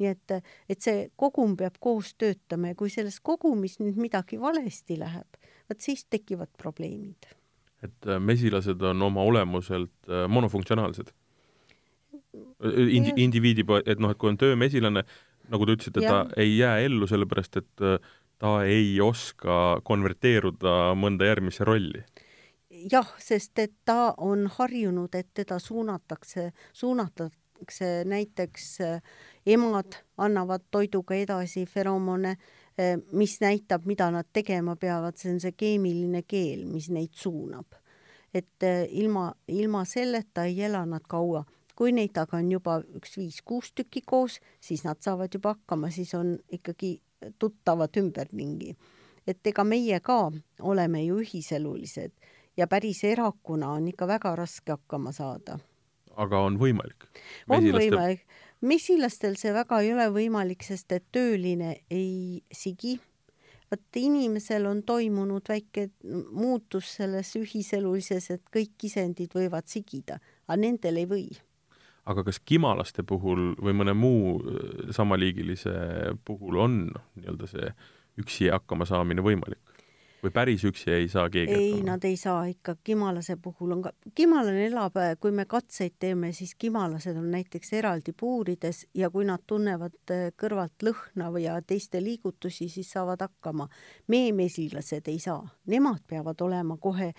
[0.00, 0.32] nii et,
[0.72, 5.36] et see kogum peab koos töötama ja kui selles kogumis nüüd midagi valesti läheb,
[5.68, 7.32] vot siis tekivad probleemid.
[7.82, 11.12] et äh, mesilased on oma olemuselt äh, monofunktsionaalsed?
[12.60, 15.02] Indi-, indiviidi, et noh, et kui on töömesilane,
[15.50, 17.98] nagu te ütlesite, ta ei jää ellu sellepärast, et äh,
[18.40, 22.04] ta ei oska konverteeruda mõnda järgmisse rolli.
[22.90, 29.02] jah, sest et ta on harjunud, et teda suunatakse, suunatakse näiteks äh,
[29.46, 32.36] emad annavad toiduga edasi feromone,
[32.78, 37.76] äh, mis näitab, mida nad tegema peavad, see on see keemiline keel, mis neid suunab.
[38.34, 38.62] et
[38.94, 41.42] ilma, ilma selleta ei ela nad kaua
[41.80, 46.12] kui neid aga on juba üks viis-kuus tükki koos, siis nad saavad juba hakkama, siis
[46.18, 46.98] on ikkagi
[47.40, 48.74] tuttavad ümberringi.
[49.26, 50.18] et ega meie ka
[50.60, 52.12] oleme ju ühiselulised
[52.56, 55.58] ja päris erakuna on ikka väga raske hakkama saada.
[56.16, 57.08] aga on võimalik?
[57.48, 58.28] on võimalik.
[58.60, 62.98] mesilastel see väga ei ole võimalik, sest et tööline ei sigi.
[63.70, 65.90] vot inimesel on toimunud väike
[66.30, 71.30] muutus selles ühiselulises, et kõik isendid võivad sigida, aga nendel ei või
[72.08, 75.74] aga kas kimalaste puhul või mõne muu äh, samaliigilise
[76.24, 77.72] puhul on nii-öelda see
[78.20, 79.60] üksi hakkama saamine võimalik?
[80.20, 83.92] või päris üksi ei saa keegi ei, nad ei saa ikka, kimalase puhul on ka,
[84.14, 89.24] kimalane elab, äh, kui me katseid teeme, siis kimalased on näiteks eraldi puurides ja kui
[89.24, 93.68] nad tunnevad äh, kõrvalt lõhna või ja teiste liigutusi, siis saavad hakkama.
[94.12, 97.12] meemesilased ei saa, nemad peavad olema kohe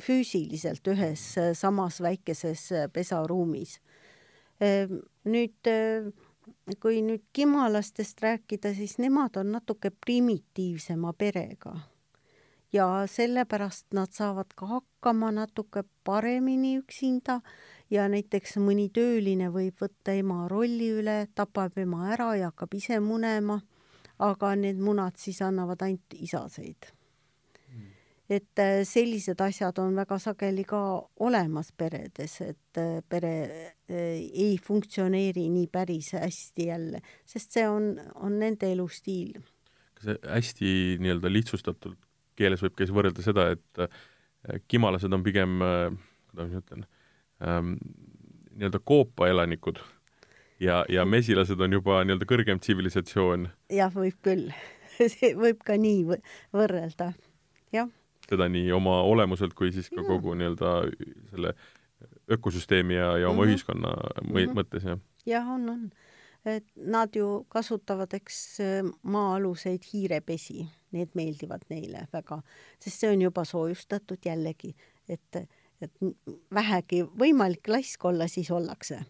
[0.00, 3.78] füüsiliselt ühes samas väikeses pesaruumis
[4.60, 6.10] nüüd ehm,
[6.80, 11.76] kui nüüd kimalastest rääkida, siis nemad on natuke primitiivsema perega.
[12.72, 17.40] Ja sellepärast nad saavad ka hakkama natuke paremini üksinda
[17.90, 23.00] ja näiteks mõni tööline võib võtta ema rolli üle, tapab ema ära ja hakkab ise
[23.02, 23.58] munema,
[24.18, 26.92] aga need munad siis annavad ainult isaseid
[28.30, 30.80] et äh, sellised asjad on väga sageli ka
[31.26, 37.92] olemas peredes, et äh, pere äh, ei funktsioneeri nii päris hästi jälle, sest see on,
[38.14, 39.40] on nende elustiil.
[39.98, 41.98] kas hästi nii-öelda lihtsustatult
[42.38, 45.58] keeles võib ka siis võrrelda seda, et kimalased on pigem,
[46.30, 46.86] kuidas ma ütlen
[47.44, 47.74] ähm,,
[48.54, 49.82] nii-öelda koopaelanikud
[50.62, 53.50] ja, ja mesilased on juba nii-öelda kõrgem tsivilisatsioon?
[53.74, 54.48] jah, võib küll
[55.44, 56.06] võib ka nii
[56.56, 57.12] võrrelda,
[57.76, 57.90] jah
[58.30, 60.72] teda nii oma olemuselt kui siis ka kogu nii-öelda
[61.32, 61.54] selle
[62.30, 63.52] ökosüsteemi ja, ja oma mm -hmm.
[63.52, 64.54] ühiskonna mm -hmm.
[64.58, 64.98] mõttes, jah?
[65.26, 65.90] jah, on, on.
[66.44, 68.58] et nad ju kasutavad, eks,
[69.02, 72.42] maa-aluseid hiirepesi, need meeldivad neile väga,
[72.78, 74.74] sest see on juba soojustatud jällegi,
[75.08, 75.36] et,
[75.80, 75.92] et
[76.54, 79.00] vähegi võimalik laisk olla, siis ollakse.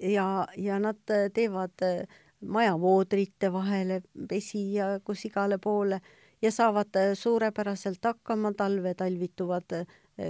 [0.00, 0.98] ja, ja nad
[1.34, 2.06] teevad
[2.40, 6.00] majavoodrite vahele pesi ja kus igale poole
[6.42, 9.86] ja saavad äh, suurepäraselt hakkama, talve talvituvad äh,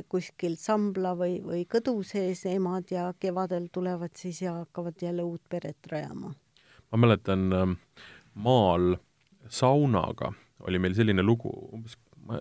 [0.09, 5.43] kuskil sambla või, või kõdu sees emad ja kevadel tulevad siis ja hakkavad jälle uut
[5.49, 6.35] peret rajama.
[6.93, 7.73] ma mäletan ähm,
[8.35, 8.97] maal
[9.49, 10.33] saunaga
[10.69, 11.97] oli meil selline lugu, umbes
[12.27, 12.39] ma,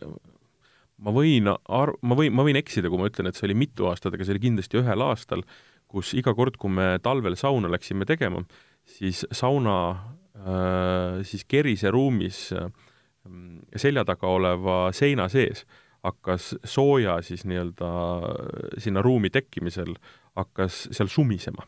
[1.01, 3.87] ma võin ar-, ma võin, ma võin eksida, kui ma ütlen, et see oli mitu
[3.89, 5.45] aastat, aga see oli kindlasti ühel aastal,
[5.91, 8.43] kus iga kord, kui me talvel sauna läksime tegema,
[8.87, 9.75] siis sauna
[10.37, 12.69] äh, siis kerise ruumis äh,
[13.75, 15.65] selja taga oleva seina sees
[16.03, 17.91] hakkas sooja siis nii-öelda
[18.81, 19.93] sinna ruumi tekkimisel,
[20.35, 21.67] hakkas seal sumisema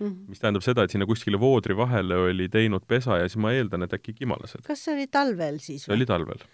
[0.00, 0.06] mm.
[0.06, 0.28] -hmm.
[0.28, 3.82] mis tähendab seda, et sinna kuskile voodri vahele oli teinud pesa ja siis ma eeldan,
[3.82, 4.62] et äkki kimalased.
[4.66, 5.86] kas see oli talvel siis või?
[5.86, 6.44] see oli talvel.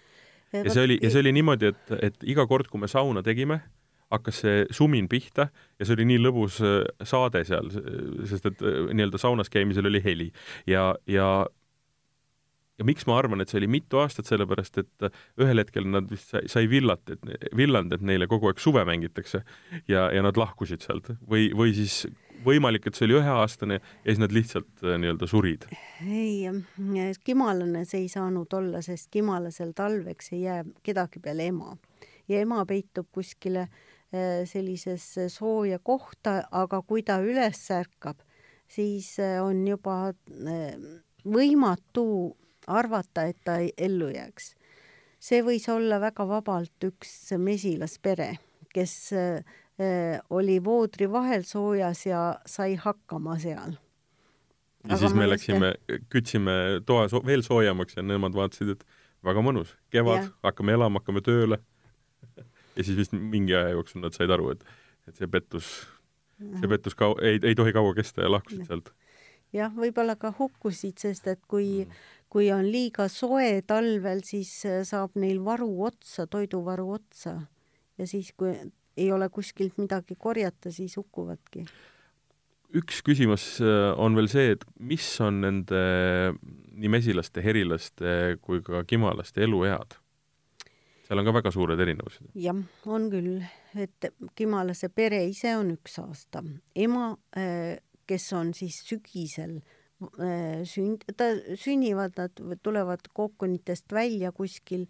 [0.53, 3.61] ja see oli, ja see oli niimoodi, et, et iga kord, kui me sauna tegime,
[4.11, 5.49] hakkas see sumin pihta
[5.79, 7.69] ja see oli nii lõbus äh, saade seal,
[8.25, 10.31] sest et äh, nii-öelda saunas käimisel oli heli
[10.67, 11.45] ja, ja
[12.77, 16.09] ja miks ma arvan, et see oli mitu aastat, sellepärast et äh, ühel hetkel nad
[16.11, 19.41] vist sai, sai villat, et villand, et neile kogu aeg suve mängitakse
[19.89, 22.03] ja, ja nad lahkusid sealt või, või siis
[22.45, 25.67] võimalik, et see oli üheaastane ja siis nad lihtsalt äh, nii-öelda surid?
[26.05, 26.45] ei,
[27.25, 31.75] kimalane see ei saanud olla, sest kimalasel talveks ei jää kedagi peale ema
[32.29, 38.21] ja ema peitub kuskile äh, sellisesse sooja kohta, aga kui ta üles ärkab,
[38.69, 40.11] siis on juba
[41.27, 42.03] võimatu
[42.67, 44.53] arvata, et ta ei ellu jääks.
[45.19, 48.35] see võis olla väga vabalt üks mesilaspere,
[48.73, 53.77] kes äh, oli voodri vahel soojas ja sai hakkama seal.
[54.83, 55.73] ja Aga siis me läksime,
[56.09, 58.85] kütsime toa so veel soojemaks ja nemad vaatasid, et
[59.25, 61.59] väga mõnus, kevad, hakkame elama, hakkame tööle.
[62.77, 64.63] ja siis vist mingi aja jooksul nad said aru, et,
[65.07, 65.87] et see pettus,
[66.37, 68.93] see pettus kau-, ei, ei tohi kaua kesta ja lahkusid sealt
[69.55, 74.81] jah, võib-olla ka hukkusid, sest et kui mm., kui on liiga soe talvel, siis äh,
[74.87, 77.37] saab neil varu otsa, toiduvaru otsa
[77.97, 78.53] ja siis, kui
[78.97, 81.65] ei ole kuskilt midagi korjata, siis hukkuvadki.
[82.77, 85.83] üks küsimus äh, on veel see, et mis on nende
[86.77, 89.97] nii mesilaste, herilaste kui ka kimalaste eluead?
[91.07, 92.27] seal on ka väga suured erinevused.
[92.35, 93.39] jah, on küll,
[93.79, 96.43] et kimalase pere ise on üks aasta,
[96.75, 99.76] ema äh, kes on siis sügisel äh,
[100.63, 104.85] sünd-, ta, sünnivad nad, tulevad kookonitest välja kuskil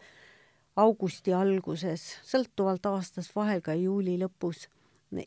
[0.78, 4.68] augusti alguses, sõltuvalt aastast, vahel ka juuli lõpus.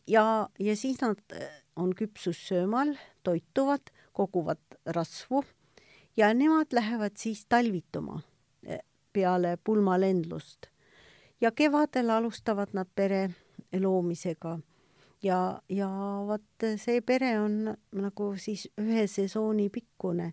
[0.07, 5.45] ja, ja siis nad äh, on küpsussöömal, toituvad, koguvad rasvu
[6.17, 8.21] ja nemad lähevad siis talvituma
[8.69, 8.79] äh,
[9.13, 10.67] peale pulmalendlust.
[11.41, 13.31] ja kevadel alustavad nad pere
[13.73, 14.59] loomisega
[15.23, 15.89] ja, ja
[16.27, 20.33] vot see pere on nagu siis ühe sesooni pikkune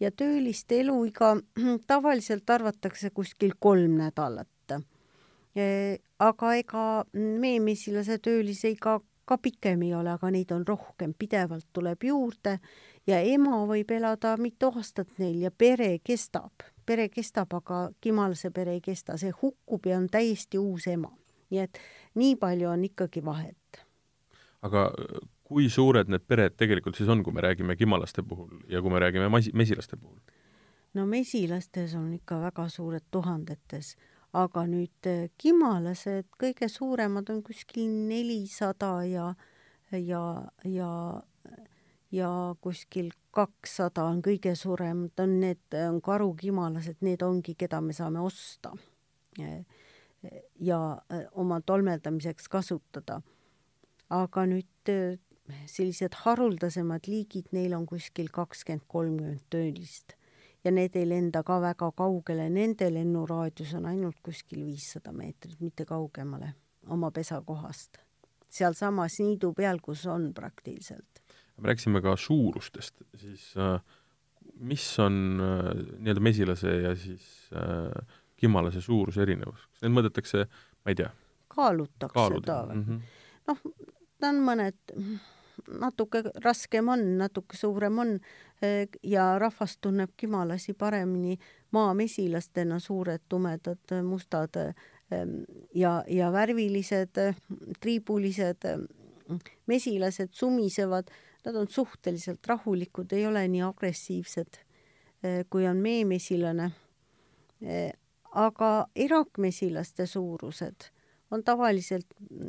[0.00, 1.36] ja tööliste eluiga
[1.92, 4.48] tavaliselt arvatakse kuskil kolm nädalat.
[6.18, 12.04] aga ega meemesilase töölise iga ka pikem ei ole, aga neid on rohkem, pidevalt tuleb
[12.04, 12.58] juurde
[13.06, 18.76] ja ema võib elada mitu aastat neil ja pere kestab, pere kestab, aga Kimalase pere
[18.78, 21.12] ei kesta, see hukkub ja on täiesti uus ema.
[21.50, 21.78] nii et
[22.14, 23.84] nii palju on ikkagi vahet.
[24.62, 24.86] Aga
[25.42, 29.02] kui suured need pered tegelikult siis on, kui me räägime kimalaste puhul ja kui me
[29.02, 30.18] räägime masi-, mesilaste puhul?
[30.94, 33.96] no mesilastes on ikka väga suured tuhandetes,
[34.32, 39.26] aga nüüd eh, kimalased, kõige suuremad on kuskil nelisada ja,
[39.92, 40.22] ja,
[40.68, 40.92] ja,
[42.12, 48.20] ja kuskil kakssada on kõige suuremad, on need, on karukimalased, need ongi, keda me saame
[48.20, 48.74] osta
[50.60, 53.22] ja eh, oma tolmeldamiseks kasutada.
[54.12, 55.18] Aga nüüd eh,
[55.66, 60.16] sellised haruldasemad liigid, neil on kuskil kakskümmend, kolmkümmend töölist
[60.64, 65.86] ja need ei lenda ka väga kaugele, nende lennuraadius on ainult kuskil viissada meetrit, mitte
[65.88, 66.54] kaugemale
[66.90, 67.98] oma pesakohast.
[68.52, 71.22] sealsamas niidu peal, kus on praktiliselt.
[71.56, 73.80] me rääkisime ka suurustest, siis äh,
[74.54, 80.46] mis on äh, nii-öelda mesilase ja siis äh, kimalase suuruse erinevus, kas neid mõõdetakse,
[80.84, 81.10] ma ei tea?
[81.52, 83.00] kaalutakse ta või mm -hmm.?
[83.48, 83.58] noh,
[84.22, 84.94] ta on mõned
[85.82, 88.12] natuke raskem on, natuke suurem on
[89.02, 91.38] ja rahvas tunneb kimalasi paremini
[91.74, 95.42] maamesilastena, suured, tumedad, mustad ehm,
[95.74, 97.18] ja, ja värvilised,
[97.80, 98.68] triibulised
[99.66, 101.10] mesilased sumisevad,
[101.44, 104.58] nad on suhteliselt rahulikud, ei ole nii agressiivsed,
[105.50, 106.70] kui on meemesilane.
[108.32, 110.90] Aga erakmesilaste suurused
[111.32, 112.06] on tavaliselt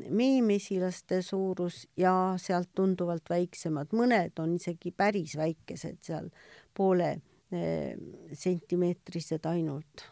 [0.10, 6.28] meemesilaste suurus ja sealt tunduvalt väiksemad, mõned on isegi päris väikesed, seal
[6.76, 7.14] poole
[7.54, 7.96] eh,
[8.36, 10.08] sentimeetrised ainult,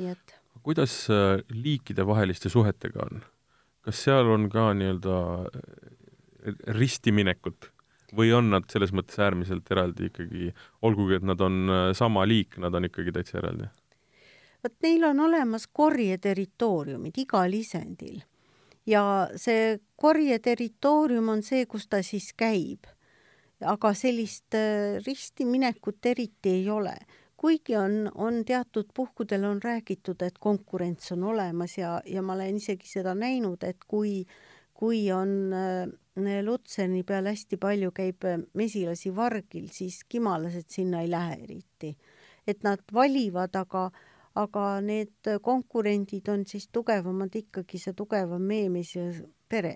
[0.00, 0.36] nii et.
[0.66, 3.24] kuidas äh, liikidevaheliste suhetega on?
[3.86, 7.70] kas seal on ka nii-öelda äh, ristiminekut
[8.16, 10.50] või on nad selles mõttes äärmiselt eraldi ikkagi,
[10.86, 13.66] olgugi et nad on sama liik, nad on ikkagi täitsa eraldi?
[14.66, 18.18] Vot neil on olemas korjeterritooriumid igal isendil
[18.86, 19.02] ja
[19.36, 22.86] see korjeterritoorium on see, kus ta siis käib.
[23.56, 26.92] aga sellist äh, ristiminekut eriti ei ole,
[27.40, 32.60] kuigi on, on teatud puhkudel on räägitud, et konkurents on olemas ja, ja ma olen
[32.60, 34.26] isegi seda näinud, et kui,
[34.74, 41.10] kui on äh, Lutseni peal hästi palju käib äh, mesilasi vargil, siis kimalased sinna ei
[41.10, 41.96] lähe eriti.
[42.46, 43.88] et nad valivad, aga
[44.36, 49.06] aga need konkurendid on siis tugevamad ikkagi see tugevam meemis ja
[49.48, 49.74] pere.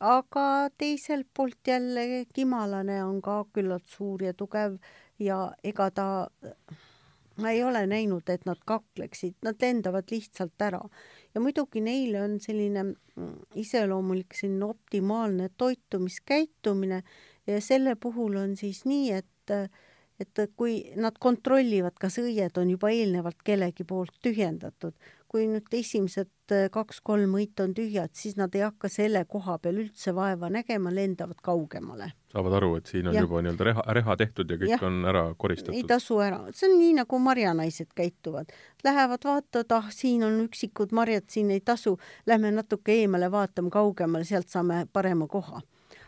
[0.00, 4.76] aga teiselt poolt jälle kimalane on ka küllalt suur ja tugev
[5.18, 6.06] ja ega ta,
[7.40, 10.82] ma ei ole näinud, et nad kakleksid, nad lendavad lihtsalt ära.
[11.34, 17.02] ja muidugi neile on selline mm, iseloomulik selline optimaalne toitumiskäitumine
[17.46, 19.56] ja selle puhul on siis nii, et
[20.20, 24.94] et kui nad kontrollivad, kas õied on juba eelnevalt kellegi poolt tühjendatud,
[25.28, 29.82] kui nüüd esimesed äh, kaks-kolm õit on tühjad, siis nad ei hakka selle koha peal
[29.82, 32.12] üldse vaeva nägema, lendavad kaugemale.
[32.32, 33.24] saavad aru, et siin on ja.
[33.26, 34.80] juba nii-öelda reha, reha tehtud ja kõik ja.
[34.86, 35.76] on ära koristatud.
[35.76, 38.52] ei tasu ära, see on nii, nagu marjanaised käituvad.
[38.86, 44.24] Lähevad vaatavad, ah, siin on üksikud marjad, siin ei tasu, lähme natuke eemale, vaatame kaugemale,
[44.28, 45.64] sealt saame parema koha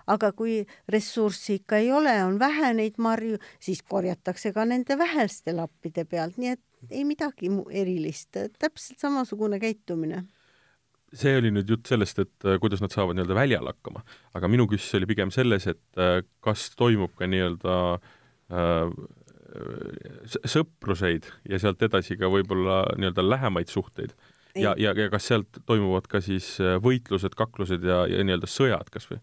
[0.08, 0.60] aga kui
[0.92, 6.38] ressurssi ikka ei ole, on vähe neid marju, siis korjatakse ka nende väheste lappide pealt,
[6.40, 10.24] nii et ei midagi erilist, täpselt samasugune käitumine.
[11.16, 14.02] See oli nüüd jutt sellest, et äh, kuidas nad saavad nii-öelda väljal hakkama,
[14.36, 18.90] aga minu küsimus oli pigem selles, et äh, kas toimub ka nii-öelda äh,
[20.44, 24.12] sõpruseid ja sealt edasi ka võib-olla nii-öelda lähemaid suhteid?
[24.58, 28.92] Ja, ja, ja kas sealt toimuvad ka siis äh, võitlused, kaklused ja, ja nii-öelda sõjad
[28.92, 29.20] kas või?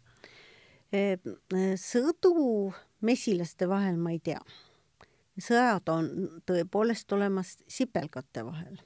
[0.93, 4.41] Sõdu mesilaste vahel ma ei tea.
[5.35, 6.11] sõjad on
[6.47, 8.77] tõepoolest olemas sipelgate vahel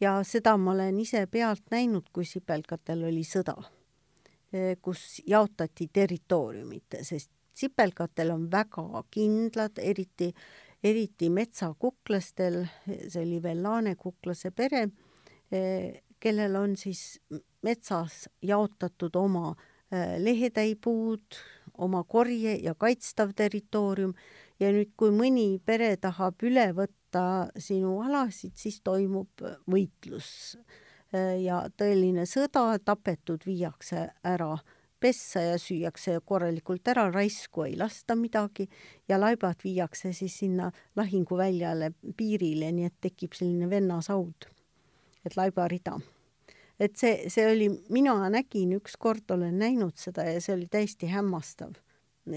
[0.00, 3.56] ja seda ma olen ise pealt näinud, kui sipelgatel oli sõda,
[4.82, 10.32] kus jaotati territooriumit, sest sipelgatel on väga kindlad, eriti,
[10.82, 14.88] eriti metsakuklastel, see oli veel laanekuklase pere,
[16.20, 17.20] kellel on siis
[17.62, 21.36] metsas jaotatud oma Äh, lehetäipuud,
[21.78, 24.14] oma korje ja kaitstav territoorium
[24.60, 30.56] ja nüüd, kui mõni pere tahab üle võtta sinu alasid, siis toimub võitlus.
[31.14, 34.56] ja tõeline sõda, tapetud viiakse ära
[35.04, 38.66] pessa ja süüakse korralikult ära, raisku ei lasta midagi
[39.08, 44.48] ja laibad viiakse siis sinna lahinguväljale piirile, nii et tekib selline vennasaud,
[45.26, 45.98] et laibarida.
[46.80, 51.74] Et see, see oli, mina nägin ükskord, olen näinud seda ja see oli täiesti hämmastav.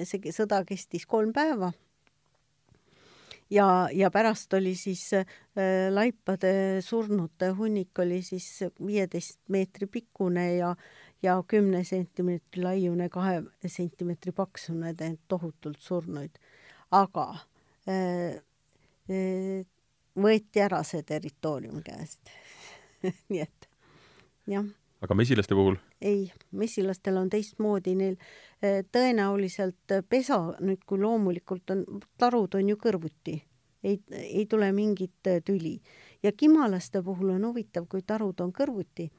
[0.04, 1.72] see sõda kestis kolm päeva
[3.50, 5.26] ja, ja pärast oli siis äh,
[5.90, 10.76] laipade surnute hunnik oli siis viieteist meetri pikkune ja
[11.24, 14.94] ja kümne sentimeetri laiune, kahe sentimeetri paksune,
[15.28, 16.38] tohutult surnuid.
[16.92, 17.38] aga
[17.90, 18.38] äh,
[19.10, 19.66] äh,
[20.18, 22.30] võeti ära see territoorium käest
[23.30, 23.57] nii et
[24.48, 24.66] jah.
[25.02, 25.78] aga mesilaste puhul?
[26.02, 31.86] ei, mesilastel on teistmoodi, neil äh, tõenäoliselt pesa, nüüd kui loomulikult on,
[32.18, 33.38] tarud on ju kõrvuti,
[33.84, 35.78] ei, ei tule mingit äh, tüli.
[36.24, 39.12] ja kimalaste puhul on huvitav, kui tarud on kõrvuti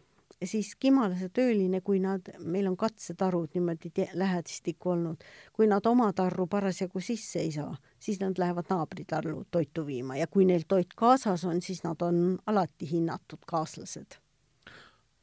[0.44, 6.46] siis Kimalase tööline, kui nad, meil on katsetarud niimoodi lähedastikku olnud, kui nad oma tarru
[6.46, 11.44] parasjagu sisse ei saa, siis nad lähevad naabritarru toitu viima ja kui neil toit kaasas
[11.44, 14.20] on, siis nad on alati hinnatud kaaslased.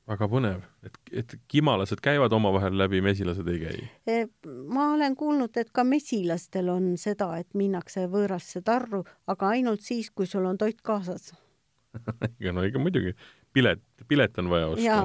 [0.05, 3.87] Väga põnev, et, et kimalased käivad omavahel läbi, mesilased ei käi?
[4.05, 4.17] E,
[4.69, 9.01] ma olen kuulnud, et ka mesilastel on seda, et minnakse võõrasse tarru,
[9.31, 11.33] aga ainult siis, kui sul on toit kaasas
[12.39, 13.13] ega no ikka muidugi,
[13.55, 14.97] pilet, pilet on vaja osta.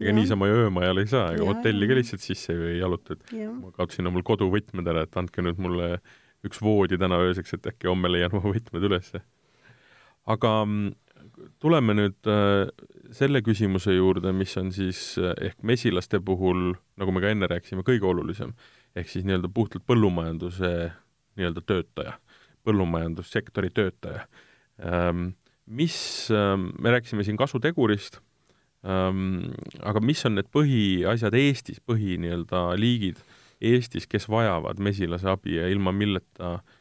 [0.00, 3.32] ega niisama ju öömajal ei saa, ega hotelli ka lihtsalt sisse ju ei jaluta, et
[3.38, 3.52] ja.
[3.52, 5.94] ma kaotasin omal koduvõtmed ära, et andke nüüd mulle
[6.44, 9.22] üks voodi täna ööseks, et äkki homme leian oma võtmed ülesse.
[10.30, 10.92] aga mm,
[11.62, 12.66] tuleme nüüd äh,
[13.14, 17.84] selle küsimuse juurde, mis on siis äh, ehk mesilaste puhul, nagu me ka enne rääkisime,
[17.86, 18.54] kõige olulisem,
[18.96, 20.74] ehk siis nii-öelda puhtalt põllumajanduse
[21.38, 22.18] nii-öelda töötaja,
[22.66, 24.26] põllumajandussektori töötaja.
[24.78, 25.32] Ähm,
[25.66, 25.96] mis,
[26.34, 28.20] ähm, me rääkisime siin kasutegurist,
[28.86, 29.50] ähm,
[29.82, 33.20] aga mis on need põhiasjad Eestis, põhi nii-öelda liigid
[33.64, 36.73] Eestis, kes vajavad mesilase abi ja ilma milleta äh,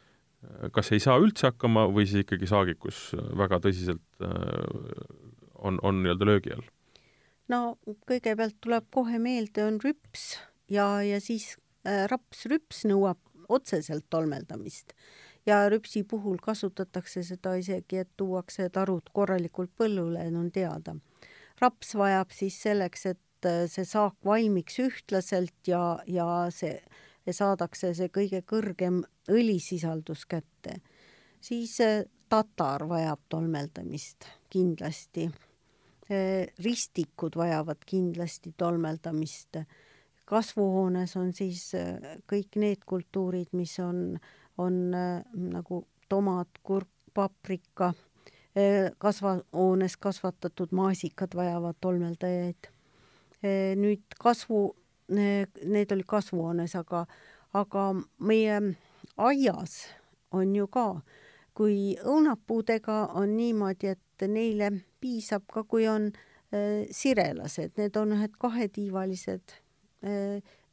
[0.75, 3.01] kas ei saa üldse hakkama või siis ikkagi saagikus
[3.39, 4.31] väga tõsiselt äh,
[5.63, 6.65] on, on nii-öelda löögi all?
[7.51, 7.61] no
[8.09, 10.33] kõigepealt tuleb kohe meelde, on rüps
[10.71, 11.53] ja, ja siis
[11.87, 13.19] äh, rapsrüps nõuab
[13.53, 14.95] otseselt tolmeldamist
[15.45, 20.95] ja rüpsi puhul kasutatakse seda isegi, et tuuakse tarud korralikult põllule, on teada.
[21.61, 26.79] raps vajab siis selleks, et äh, see saak valmiks ühtlaselt ja, ja see,
[27.31, 30.81] saadakse see kõige kõrgem õlisisaldus kätte.
[31.41, 35.29] siis äh, tatar vajab tolmeldamist kindlasti.
[36.11, 39.57] Äh, ristikud vajavad kindlasti tolmeldamist.
[40.25, 41.71] kasvuhoones on siis
[42.31, 44.19] kõik need kultuurid, mis on
[44.57, 44.91] on
[45.33, 47.93] nagu tomat, kurk, paprika,
[48.57, 52.69] äh, kasvahoones kasvatatud maasikad vajavad tolmeldajaid.
[53.75, 54.75] Nüüd kasvu,
[55.15, 57.05] need olid kasvuhoones, aga,
[57.53, 57.87] aga
[58.19, 58.59] meie
[59.17, 59.77] aias
[60.33, 60.87] on ju ka,
[61.53, 66.11] kui õunapuudega on niimoodi, et neile piisab ka, kui on
[66.91, 69.55] sirelased, need on ühed kahetiivalised,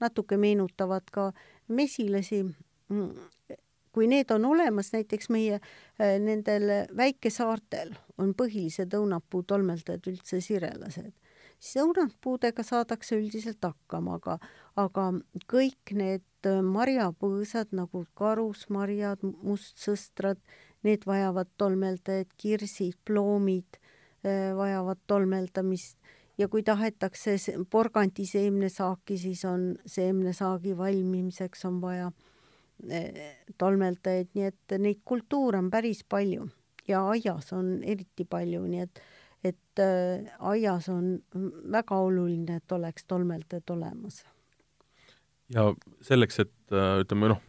[0.00, 1.30] natuke meenutavad ka
[1.68, 2.44] mesilasi.
[3.90, 7.90] Kui need on olemas, näiteks meie äh, nendel väikesaartel
[8.22, 11.10] on põhilised õunapuu tolmeldajad üldse sirelased,
[11.60, 14.38] siis õunapuudega saadakse üldiselt hakkama, aga,
[14.80, 15.10] aga
[15.50, 20.40] kõik need äh, marjapõõsad nagu karusmarjad, mustsõstrad,
[20.86, 25.98] need vajavad tolmeldajaid, kirsid, ploomid äh, vajavad tolmeldamist.
[26.40, 27.36] Ja kui tahetakse
[27.68, 32.08] porgandi seemnesaaki, siis on seemnesaagi valmimiseks on vaja
[33.60, 36.46] tolmeldajaid, nii et neid kultuure on päris palju
[36.88, 39.02] ja aias on eriti palju, nii et,
[39.44, 41.18] et äh, aias on
[41.72, 44.24] väga oluline, et oleks tolmeldajad olemas.
[45.54, 45.70] ja
[46.06, 47.42] selleks, et äh, ütleme noh,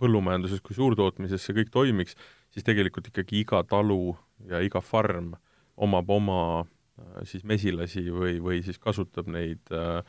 [0.00, 2.16] põllumajanduses kui suurtootmises see kõik toimiks,
[2.52, 4.16] siis tegelikult ikkagi iga talu
[4.50, 5.34] ja iga farm
[5.76, 10.02] omab oma äh, siis mesilasi või, või siis kasutab neid äh,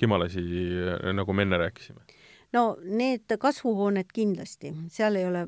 [0.00, 0.42] kimalasi,
[1.12, 2.00] nagu me enne rääkisime
[2.56, 5.42] no need kasvuhooned kindlasti, seal ei ole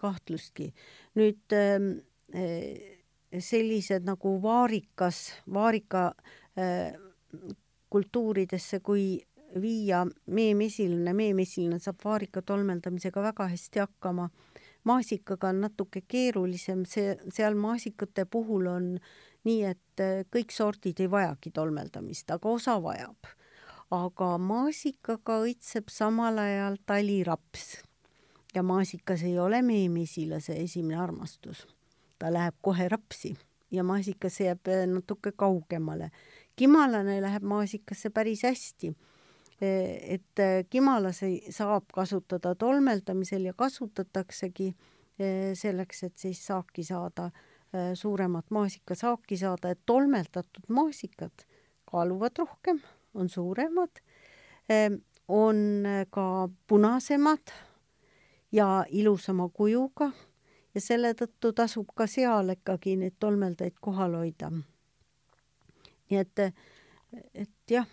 [0.00, 0.72] kahtlustki.
[1.18, 1.90] nüüd ähm,
[2.34, 2.97] äh,
[3.38, 5.22] sellised nagu vaarikas,
[5.52, 6.12] vaarika
[6.58, 6.92] äh,
[7.90, 9.20] kultuuridesse, kui
[9.60, 14.28] viia meemesilane, meemesilane saab vaarika tolmeldamisega väga hästi hakkama.
[14.84, 18.86] maasikaga on natuke keerulisem, see, seal maasikate puhul on
[19.44, 23.28] nii, et kõik sordid ei vajagi tolmeldamist, aga osa vajab
[23.94, 27.78] aga maasikaga õitseb samal ajal taliraps.
[28.54, 31.66] ja maasikas ei ole meie mesilase esimene armastus.
[32.18, 33.36] Ta läheb kohe rapsi
[33.70, 36.10] ja maasikas jääb äh, natuke kaugemale.
[36.56, 38.96] kimalane läheb maasikasse päris hästi.
[39.60, 40.38] et
[40.70, 44.74] kimalasi saab kasutada tolmeldamisel ja kasutataksegi
[45.54, 47.30] selleks, et siis saaki saada,
[47.94, 51.42] suuremat maasikasaaki saada, et tolmeldatud maasikad
[51.90, 52.78] kaaluvad rohkem,
[53.14, 53.98] on suuremad,
[55.28, 57.52] on ka punasemad
[58.52, 60.12] ja ilusama kujuga
[60.78, 64.50] ja selle tõttu tasub ka seal ikkagi neid tolmeldajaid kohal hoida.
[66.08, 66.42] nii et,
[67.34, 67.88] et jah,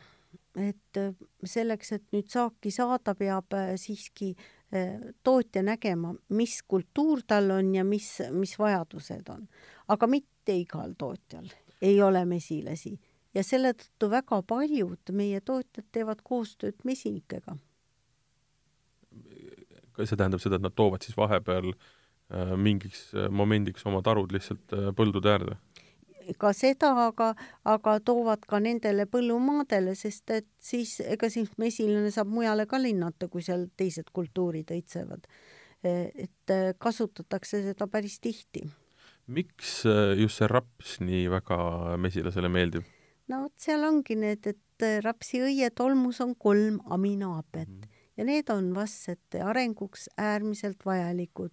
[0.56, 1.00] et
[1.44, 4.30] selleks, et nüüd saaki saada, peab siiski
[4.72, 9.48] eh, tootja nägema, mis kultuur tal on ja mis, mis vajadused on.
[9.88, 11.50] aga mitte igal tootjal
[11.82, 12.94] ei ole mesilasi
[13.34, 17.58] ja selle tõttu väga paljud meie tootjad teevad koostööd mesinikega
[19.96, 21.94] see tähendab seda, et nad toovad siis vahepeal äh,
[22.58, 25.58] mingiks äh, momendiks oma tarud lihtsalt äh, põldude äärde?
[26.42, 27.36] ka seda, aga,
[27.70, 33.28] aga toovad ka nendele põllumaadele, sest et siis ega siis mesilane saab mujale ka linnata,
[33.30, 35.28] kui seal teised kultuurid õitsevad.
[35.86, 38.64] et kasutatakse seda päris tihti.
[39.28, 39.84] miks
[40.18, 41.58] just see raps nii väga
[42.02, 42.90] mesilasele meeldib?
[43.30, 48.72] no vot, seal ongi need, et rapsi õietolmus on kolm aminohapet mm ja need on
[48.76, 51.52] vastsete arenguks äärmiselt vajalikud.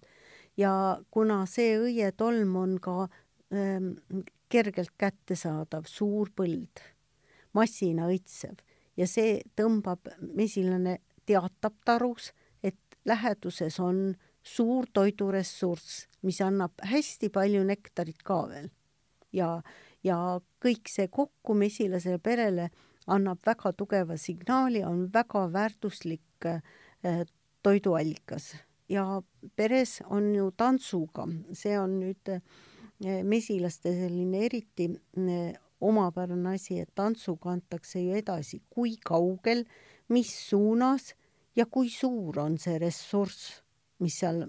[0.57, 0.73] Ja
[1.11, 3.07] kuna see õietolm on ka
[3.53, 3.93] ähm,
[4.49, 6.81] kergelt kättesaadav, suur põld,
[7.57, 8.59] massina õitsev
[8.97, 12.31] ja see tõmbab, mesilane teatab tarus,
[12.63, 18.69] et läheduses on suur toiduressurss, mis annab hästi palju nektarit ka veel.
[19.33, 19.61] ja,
[20.03, 20.17] ja
[20.61, 22.69] kõik see kokku mesilasele perele
[23.07, 27.25] annab väga tugeva signaali, on väga väärtuslik äh,
[27.63, 28.53] toiduallikas
[28.89, 29.21] ja
[29.55, 32.41] peres on ju tantsuga, see on nüüd äh,
[33.27, 35.53] mesilaste selline eriti äh,
[35.83, 39.65] omapärane asi, et tantsuga antakse ju edasi, kui kaugel,
[40.13, 41.13] mis suunas
[41.55, 43.61] ja kui suur on see ressurss,
[44.03, 44.43] mis seal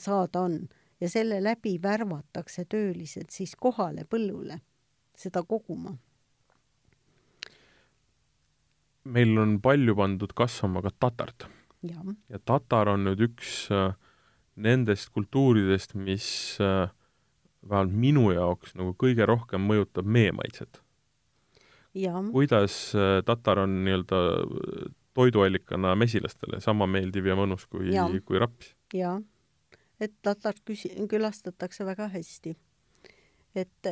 [0.00, 0.64] saada on.
[1.00, 4.60] Ja selle läbi värvatakse töölised siis kohale põllule
[5.18, 5.92] seda koguma.
[9.04, 11.44] Meil on palju pandud kasvama ka tatart.
[11.88, 13.92] Ja tatar on nüüd üks äh,
[14.54, 16.26] nendest kultuuridest, mis
[16.62, 16.88] äh,
[17.68, 20.80] vähemalt minu jaoks nagu kõige rohkem mõjutab mee maitset.
[22.32, 24.20] kuidas äh, tatar on nii-öelda
[25.14, 27.92] toiduallikana mesilastele sama meeldiv ja mõnus kui,
[28.26, 28.74] kui raps?
[28.94, 29.20] jaa,
[30.00, 32.56] et tatart küsi-, külastatakse väga hästi.
[33.54, 33.86] et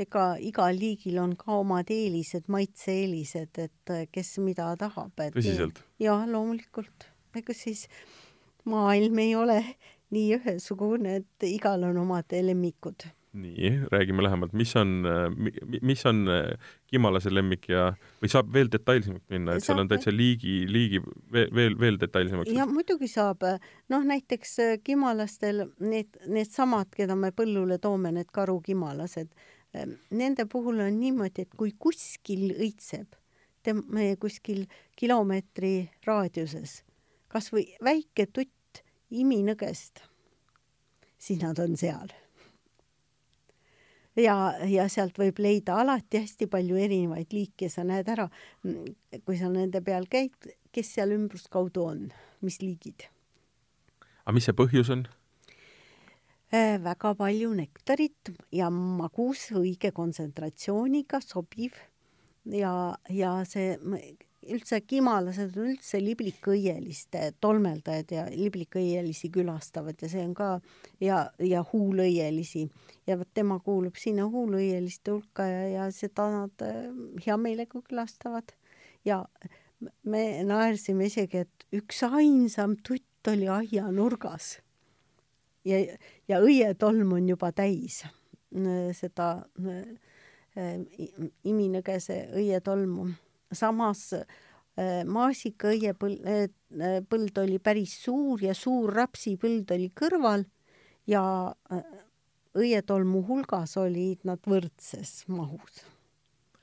[0.00, 5.12] ega igal liigil on ka omad eelised, maitse-eelised, et kes mida tahab.
[5.36, 5.82] tõsiselt?
[6.00, 7.13] jah, loomulikult.
[7.40, 7.86] Ega siis
[8.68, 9.58] maailm ei ole
[10.14, 13.06] nii ühesugune, et igal on omad lemmikud.
[13.34, 15.02] Nii, räägime lähemalt, mis on,
[15.82, 17.88] mis on äh, Kimalase lemmik ja,
[18.22, 21.98] või saab veel detailsemalt minna, et saab, seal on täitsa liigi, liigi veel, veel, veel
[21.98, 22.52] detailsemaks?
[22.54, 23.42] ja muidugi saab,
[23.90, 29.34] noh näiteks äh, kimalastel need, needsamad, keda me põllule toome, need karukimalased
[29.74, 33.18] Ehm, nende puhul on niimoodi, et kui kuskil õitseb,
[33.90, 34.66] meie kuskil
[35.00, 36.82] kilomeetri raadiuses
[37.34, 38.82] kas või väike tutt
[39.14, 40.04] iminõgest,
[41.18, 42.12] siis nad on seal.
[44.16, 44.36] ja,
[44.70, 48.28] ja sealt võib leida alati hästi palju erinevaid liike, sa näed ära,
[48.62, 52.06] kui sa nende peal käid, kes seal ümbruskaudu on,
[52.46, 53.08] mis liigid.
[54.24, 55.06] aga mis see põhjus on?
[56.54, 61.74] Äh, väga palju nektarit ja magus õige kontsentratsiooniga, sobiv
[62.46, 63.74] ja, ja see
[64.52, 70.48] üldse kimalased on üldse liblikõieliste tolmeldajad ja liblikõielisi külastavad ja see on ka
[71.00, 72.66] ja, ja huulõielisi.
[73.06, 76.90] Ja vot tema kuulub sinna huulõieliste hulka ja, ja seda nad äh,
[77.26, 78.54] hea meelega külastavad.
[79.04, 79.24] Ja
[80.08, 84.58] me naersime isegi, et üks ainsam tutt oli aianurgas
[85.68, 85.80] ja,
[86.28, 89.28] ja õietolm on juba täis äh, seda
[89.64, 89.84] äh,
[91.44, 93.08] iminõgese õietolmu.
[93.58, 96.24] Samas äh, maasikaõiepõld,
[97.08, 100.42] põld oli päris suur ja suur rapsipõld oli kõrval
[101.06, 101.22] ja
[102.58, 105.82] õietolmu hulgas olid nad võrdses mahus.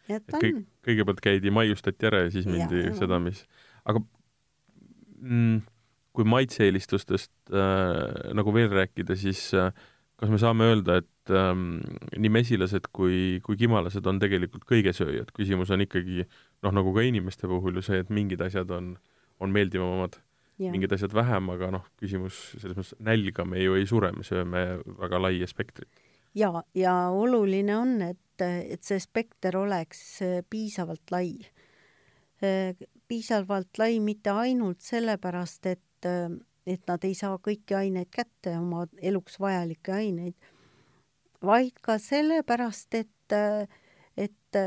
[0.10, 0.42] et on.
[0.42, 3.44] kõik, kõigepealt käidi, maiustati ära ja siis mindi ja, seda, mis,
[3.88, 4.02] aga
[5.22, 5.62] mm,
[6.16, 9.72] kui maitse-eelistustest äh, nagu veel rääkida, siis äh,
[10.20, 11.82] kas me saame öelda, et ähm,
[12.20, 16.28] nii mesilased kui, kui kimalased on tegelikult kõigesööjad, küsimus on ikkagi
[16.62, 18.94] noh, nagu ka inimeste puhul ju see, et mingid asjad on,
[19.42, 20.20] on meeldivamad,
[20.62, 24.66] mingid asjad vähem, aga noh, küsimus selles mõttes, nälga me ju ei sure, me sööme
[25.00, 26.04] väga laia spektrit.
[26.38, 31.34] ja, ja oluline on, et, et see spekter oleks piisavalt lai.
[33.08, 36.10] piisavalt lai mitte ainult sellepärast, et,
[36.66, 40.52] et nad ei saa kõiki aineid kätte, oma eluks vajalikke aineid,
[41.42, 43.38] vaid ka sellepärast, et,
[44.18, 44.62] et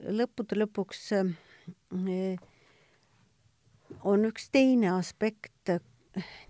[0.00, 1.02] lõppude lõpuks
[4.04, 5.72] on üks teine aspekt,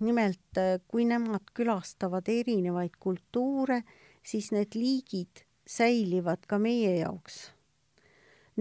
[0.01, 3.83] nimelt kui nemad külastavad erinevaid kultuure,
[4.27, 7.51] siis need liigid säilivad ka meie jaoks.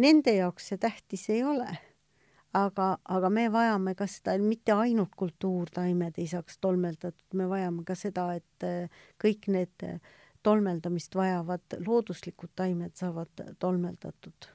[0.02, 1.70] Nende jaoks see tähtis ei ole,
[2.58, 7.96] aga, aga me vajame ka seda, mitte ainult kultuurtaimed ei saaks tolmeldatud, me vajame ka
[7.96, 8.68] seda, et
[9.22, 9.88] kõik need
[10.46, 14.55] tolmeldamist vajavad looduslikud taimed saavad tolmeldatud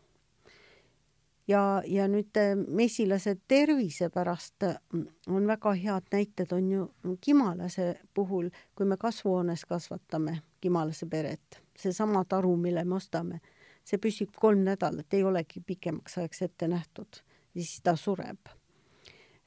[1.51, 6.87] ja, ja nüüd äh, mesilase tervise pärast mm, on väga head näited, on ju
[7.21, 13.41] kimalase puhul, kui me kasvuhoones kasvatame kimalase peret, seesama taru, mille me ostame,
[13.85, 17.23] see püsib kolm nädalat, ei olegi pikemaks ajaks ette nähtud,
[17.55, 18.53] siis ta sureb.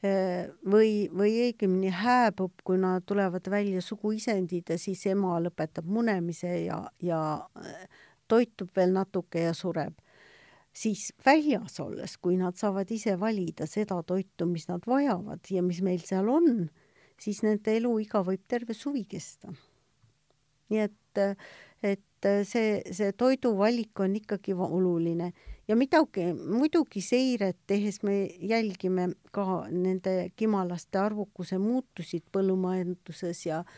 [0.03, 6.81] Äh, või, või õigemini hääbub, kuna tulevad välja suguisendid ja siis ema lõpetab munemise ja,
[6.99, 7.21] ja
[7.59, 7.85] äh,
[8.27, 10.02] toitub veel natuke ja sureb
[10.73, 15.81] siis väljas olles, kui nad saavad ise valida seda toitu, mis nad vajavad ja mis
[15.85, 16.67] meil seal on,
[17.21, 19.53] siis nende eluiga võib terve suvi kesta.
[20.73, 21.19] nii et,
[21.85, 25.31] et see, see toiduvalik on ikkagi oluline
[25.67, 33.75] ja midagi, muidugi seiret tehes me jälgime ka nende kimalaste arvukuse muutusid põllumajanduses ja äh,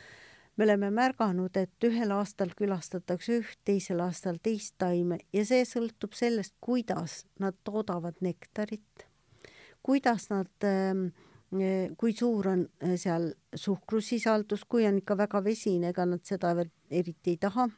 [0.57, 6.15] me oleme märganud, et ühel aastal külastatakse üht, teisel aastal teist taime ja see sõltub
[6.15, 9.07] sellest, kuidas nad toodavad nektarit,
[9.83, 11.09] kuidas nad ähm,
[11.97, 16.55] kui suur on äh, seal suhkrusisaldus, kui on ikka väga vesine, ega nad seda
[16.89, 17.69] eriti ei taha.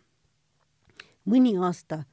[1.28, 2.06] mõni aasta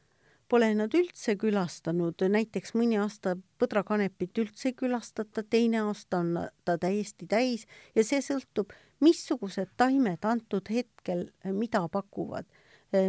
[0.48, 6.34] pole nad üldse külastanud, näiteks mõni aasta põdrakanepit üldse ei külastata, teine aasta on
[6.64, 12.46] ta täiesti täis ja see sõltub, missugused taimed antud hetkel mida pakuvad.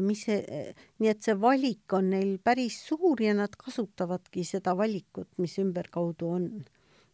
[0.02, 0.40] mis see,
[0.98, 6.32] nii et see valik on neil päris suur ja nad kasutavadki seda valikut, mis ümberkaudu
[6.38, 6.50] on.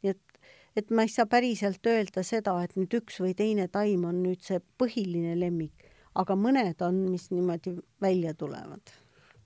[0.04, 0.42] nii et,
[0.80, 4.44] et ma ei saa päriselt öelda seda, et nüüd üks või teine taim on nüüd
[4.48, 8.96] see põhiline lemmik, aga mõned on, mis niimoodi välja tulevad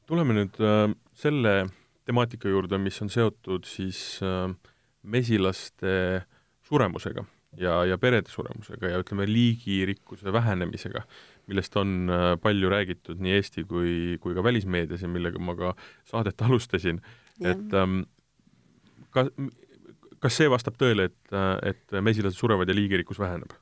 [0.05, 1.55] tuleme nüüd äh, selle
[2.05, 4.51] temaatika juurde, mis on seotud siis äh,
[5.01, 6.25] mesilaste
[6.65, 7.25] suremusega
[7.61, 11.03] ja, ja perede suremusega ja ütleme, liigirikkuse vähenemisega,
[11.49, 13.91] millest on äh, palju räägitud nii Eesti kui,
[14.21, 15.75] kui ka välismeedias ja millega ma ka
[16.09, 17.01] saadet alustasin,
[17.43, 18.03] et ähm,
[19.15, 19.27] ka,
[20.23, 23.53] kas see vastab tõele, et, et mesilased surevad ja liigirikkus väheneb?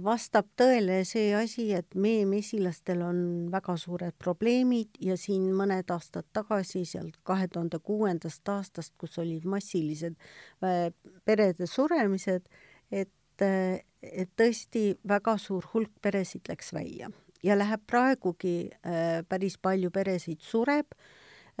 [0.00, 3.18] Vastab tõele see asi, et meie mesilastel on
[3.52, 9.44] väga suured probleemid ja siin mõned aastad tagasi, seal kahe tuhande kuuendast aastast, kus olid
[9.44, 10.16] massilised
[10.64, 10.88] äh,
[11.24, 12.48] perede suremised,
[12.90, 13.12] et,
[13.44, 17.12] et tõesti väga suur hulk peresid läks välja.
[17.44, 20.96] Ja läheb praegugi äh, päris palju peresid sureb,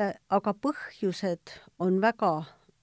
[0.00, 2.38] äh, aga põhjused on väga,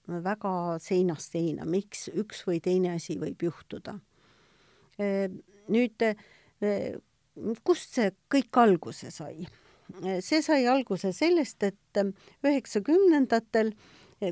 [0.06, 3.98] väga seinast seina, miks üks või teine asi võib juhtuda
[4.98, 6.04] nüüd,
[7.66, 9.46] kust see kõik alguse sai?
[10.24, 12.00] see sai alguse sellest, et
[12.44, 13.70] üheksakümnendatel,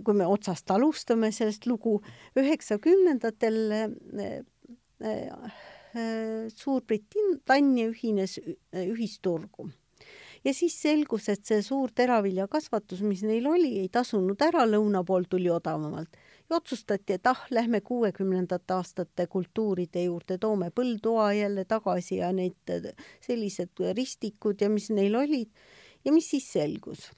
[0.03, 2.01] kui me otsast alustame sellest lugu,
[2.37, 3.61] üheksakümnendatel
[6.51, 8.41] Suurbritannia ühines
[8.75, 9.69] ühisturgu
[10.45, 15.29] ja siis selgus, et see suur teraviljakasvatus, mis neil oli, ei tasunud ära, lõuna pool
[15.31, 16.19] tuli odavamalt
[16.51, 22.93] ja otsustati, et ah, lähme kuuekümnendate aastate kultuuride juurde, toome põldtoa jälle tagasi ja need
[23.25, 25.51] sellised ristikud ja mis neil olid.
[26.05, 27.11] ja mis siis selgus?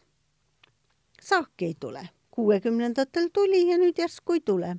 [1.21, 2.09] saaki ei tule.
[2.31, 4.77] kuuekümnendatel tuli ja nüüd järsku ei tule.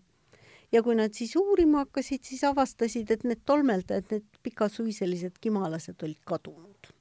[0.72, 6.24] ja kui nad siis uurima hakkasid, siis avastasid, et need tolmeldajad, need pikasuiselised kimalased olid
[6.26, 6.94] kadunud.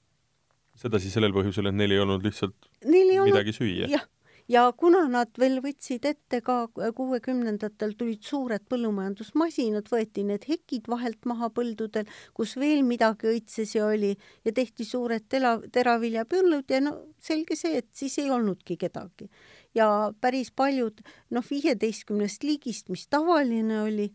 [0.75, 3.91] seda siis sellel põhjusel, et neil ei olnud lihtsalt neil ei midagi olnud, süüa?
[3.95, 4.11] jah
[4.49, 11.27] ja kuna nad veel võtsid ette ka kuuekümnendatel tulid suured põllumajandusmasinad, võeti need hekid vahelt
[11.27, 14.15] maha põldudel, kus veel midagi õitses ja oli
[14.47, 19.31] ja tehti suured tela, teraviljapõllud ja no selge see, et siis ei olnudki kedagi.
[19.75, 24.07] ja päris paljud, noh, viieteistkümnest liigist, mis tavaline oli,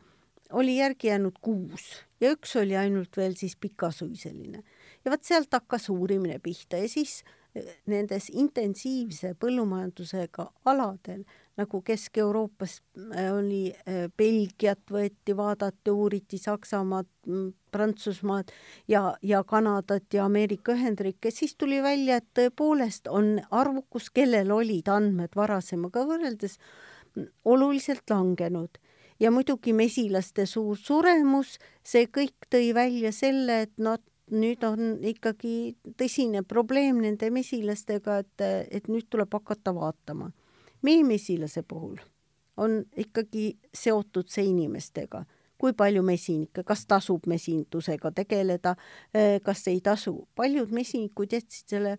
[0.52, 4.64] oli järgi jäänud kuus ja üks oli ainult veel siis pikasuiseline.
[5.06, 7.22] ja vot sealt hakkas uurimine pihta ja siis
[7.91, 11.24] nendes intensiivse põllumajandusega aladel,
[11.60, 12.78] nagu Kesk-Euroopas
[13.16, 17.10] äh, oli äh, Belgiat võeti, vaadati, uuriti Saksamaad,
[17.72, 18.52] Prantsusmaad
[18.88, 24.89] ja, ja Kanadat ja Ameerika Ühendriike, siis tuli välja, et tõepoolest on arvukus, kellel olid
[24.91, 26.58] andmed varasemaga võrreldes,
[27.45, 28.80] oluliselt langenud.
[29.22, 34.02] Ja muidugi mesilaste suur suremus, see kõik tõi välja selle, et nad
[34.32, 40.32] nüüd on ikkagi tõsine probleem nende mesilastega, et, et nüüd tuleb hakata vaatama.
[40.82, 42.00] meie mesilase puhul
[42.58, 45.26] on ikkagi seotud see inimestega,
[45.58, 48.76] kui palju mesinikke, kas tasub mesindusega tegeleda,
[49.44, 50.28] kas ei tasu.
[50.36, 51.98] paljud mesinikud jätsid selle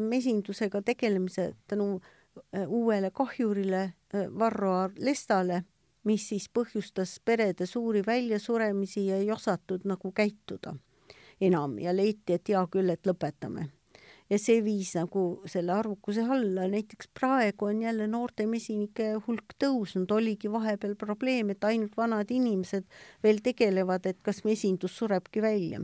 [0.00, 2.00] mesindusega tegelemise tänu
[2.68, 3.92] uuele kahjurile
[4.38, 5.64] Varro Lestale
[6.04, 10.76] mis siis põhjustas perede suuri väljasuremisi ja ei osatud nagu käituda
[11.40, 13.68] enam ja leiti, et hea küll, et lõpetame.
[14.28, 20.10] ja see viis nagu selle arvukuse alla, näiteks praegu on jälle noorte mesinike hulk tõusnud,
[20.12, 22.84] oligi vahepeal probleem, et ainult vanad inimesed
[23.24, 25.80] veel tegelevad, et kas mesindus surebki välja.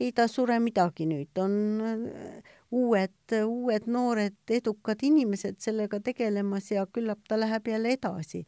[0.00, 6.86] ei ta sure midagi nüüd, on äh, uued, uued noored edukad inimesed sellega tegelemas ja
[6.86, 8.46] küllap ta läheb jälle edasi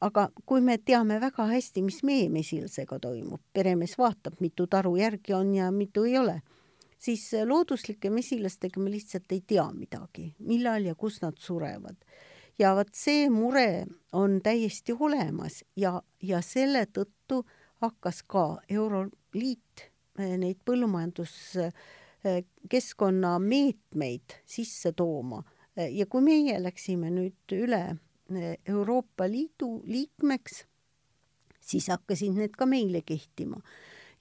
[0.00, 5.32] aga kui me teame väga hästi, mis meie mesilasega toimub, peremees vaatab, mitu taru järgi
[5.34, 6.42] on ja mitu ei ole,
[6.98, 11.96] siis looduslike mesilastega me lihtsalt ei tea midagi, millal ja kus nad surevad.
[12.58, 17.46] ja vot see mure on täiesti olemas ja, ja selle tõttu
[17.82, 25.44] hakkas ka Euroliit eh, neid põllumajanduskeskkonna meetmeid sisse tooma
[25.78, 27.96] ja kui meie läksime nüüd üle
[28.68, 30.64] Euroopa Liidu liikmeks,
[31.60, 33.60] siis hakkasid need ka meile kehtima.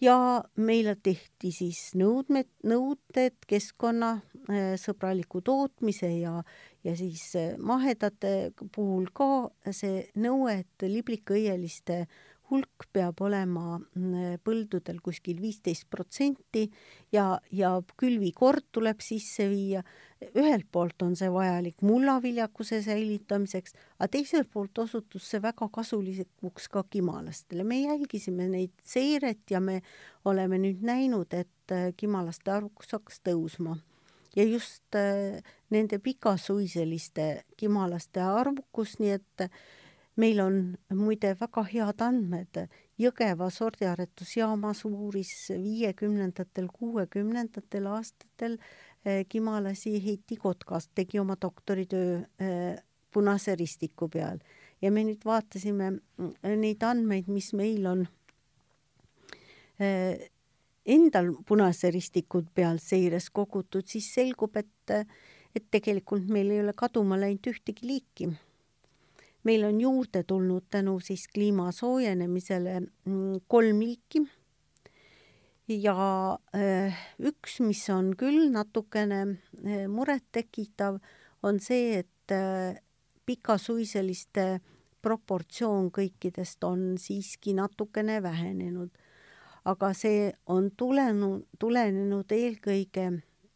[0.01, 6.43] ja meile tehti siis nõudmed, nõuded keskkonnasõbraliku tootmise ja,
[6.83, 12.05] ja siis mahedate puhul ka see nõue, et liblikõieliste
[12.51, 16.67] hulk peab olema mm, põldudel kuskil viisteist protsenti
[17.13, 19.83] ja, ja külvikord tuleb sisse viia.
[20.17, 26.83] ühelt poolt on see vajalik mullaviljakuse säilitamiseks, aga teiselt poolt osutus see väga kasulikuks ka
[26.89, 27.63] kimalastele.
[27.63, 29.81] me jälgisime neid seiret ja me
[30.25, 33.77] oleme nüüd näinud, et äh, kimalaste arvukus hakkas tõusma
[34.37, 39.49] ja just äh, nende pikasuiseliste kimalaste arvukus, nii et
[40.17, 40.59] meil on
[40.97, 42.59] muide väga head andmed.
[42.97, 48.57] Jõgeva sordiaretusjaamas uuris viiekümnendatel, kuuekümnendatel aastatel
[49.05, 52.79] eh, Kimalasi Heiti Kotkas, tegi oma doktoritöö eh,
[53.13, 54.41] Punase Ristiku peal
[54.81, 58.03] ja me nüüd vaatasime mm, neid andmeid, mis meil on
[59.79, 60.27] eh,
[60.85, 65.07] endal Punase Ristiku peal seires kogutud, siis selgub, et,
[65.53, 68.33] et tegelikult meil ei ole kaduma läinud ühtegi liiki
[69.43, 74.25] meil on juurde tulnud tänu siis kliima soojenemisele mm, kolm liiki
[75.67, 80.99] ja äh, üks, mis on küll natukene äh, murettekitav,
[81.43, 82.79] on see, et äh,
[83.27, 84.47] pikasuiseliste
[85.03, 88.89] proportsioon kõikidest on siiski natukene vähenenud.
[89.67, 93.09] aga see on tulenud, tulenenud eelkõige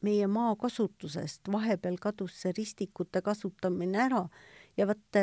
[0.03, 4.25] meie maakasutusest, vahepeal kadus see ristikute kasutamine ära
[4.77, 5.19] ja vot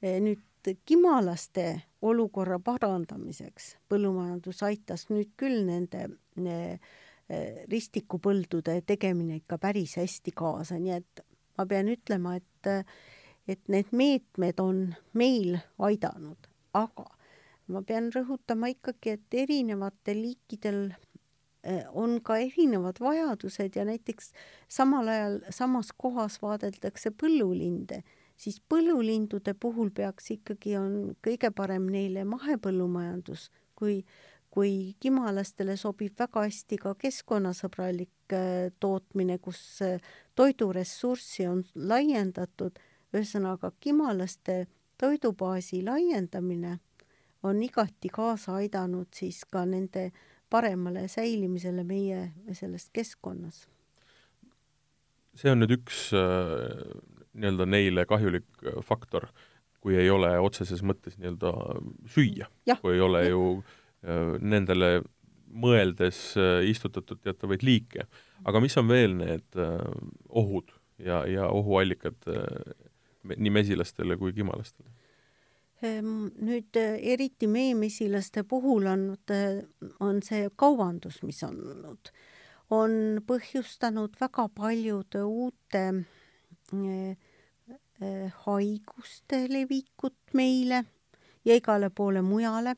[0.00, 6.06] nüüd kimalaste olukorra parandamiseks põllumajandus aitas nüüd küll nende
[6.40, 11.24] eh, ristikupõldude tegemine ikka päris hästi kaasa, nii et
[11.58, 12.90] ma pean ütlema, et,
[13.48, 14.82] et need meetmed on
[15.12, 17.06] meil aidanud, aga
[17.70, 20.80] ma pean rõhutama ikkagi, et erinevatel liikidel
[21.62, 24.32] eh, on ka erinevad vajadused ja näiteks
[24.68, 28.02] samal ajal samas kohas vaadeldakse põllulinde
[28.40, 30.92] siis põllulindude puhul peaks ikkagi, on
[31.24, 34.00] kõige parem neile mahepõllumajandus, kui,
[34.50, 40.00] kui kimalastele sobib väga hästi ka keskkonnasõbralik äh, tootmine, kus äh,
[40.38, 42.78] toiduressurssi on laiendatud,
[43.12, 44.64] ühesõnaga kimalaste
[45.00, 46.78] toidubaasi laiendamine
[47.42, 50.10] on igati kaasa aidanud siis ka nende
[50.50, 53.66] paremale säilimisele meie selles keskkonnas.
[55.40, 56.82] see on nüüd üks äh,
[57.34, 59.28] nii-öelda neile kahjulik äh, faktor,
[59.80, 61.52] kui ei ole otseses mõttes nii-öelda
[62.14, 62.50] süüa,
[62.82, 63.32] kui ei ole ja.
[63.32, 65.00] ju äh, nendele
[65.50, 68.06] mõeldes äh, istutatud teatavaid liike.
[68.44, 69.58] aga mis on veel need
[70.28, 72.28] ohud ja, ja ohuallikad
[73.36, 74.88] nii mesilastele kui kimalastele?
[75.82, 79.04] Ehm, nüüd eriti meemesilaste puhul on,
[80.00, 82.12] on see kaubandus, mis on olnud
[82.70, 82.92] on
[83.26, 86.02] põhjustanud väga paljude uute äh,
[88.44, 90.84] haiguste levikut meile
[91.44, 92.76] ja igale poole mujale.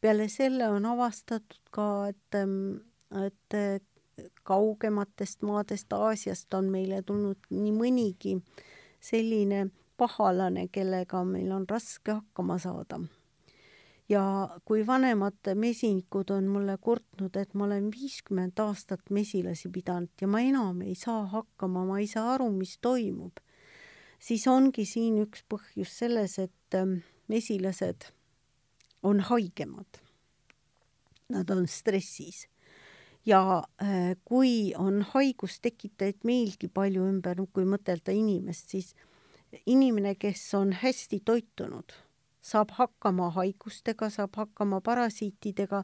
[0.00, 2.76] peale selle on avastatud ka, et, ähm,
[3.26, 3.84] et
[4.44, 8.36] kaugematest maadest Aasiast on meile tulnud nii mõnigi
[9.00, 9.66] selline
[9.96, 13.00] pahalane, kellega meil on raske hakkama saada
[14.10, 14.22] ja
[14.66, 20.42] kui vanemad mesinikud on mulle kurtnud, et ma olen viiskümmend aastat mesilasi pidanud ja ma
[20.42, 23.38] enam ei saa hakkama, ma ei saa aru, mis toimub,
[24.18, 27.00] siis ongi siin üks põhjus selles, et ähm,
[27.30, 28.10] mesilased
[29.06, 30.02] on haigemad.
[31.30, 32.48] Nad on stressis.
[33.26, 38.94] ja äh, kui on haigustekitajaid meilgi palju ümber, kui mõtelda inimest, siis
[39.66, 41.94] inimene, kes on hästi toitunud
[42.40, 45.82] saab hakkama haigustega, saab hakkama parasiitidega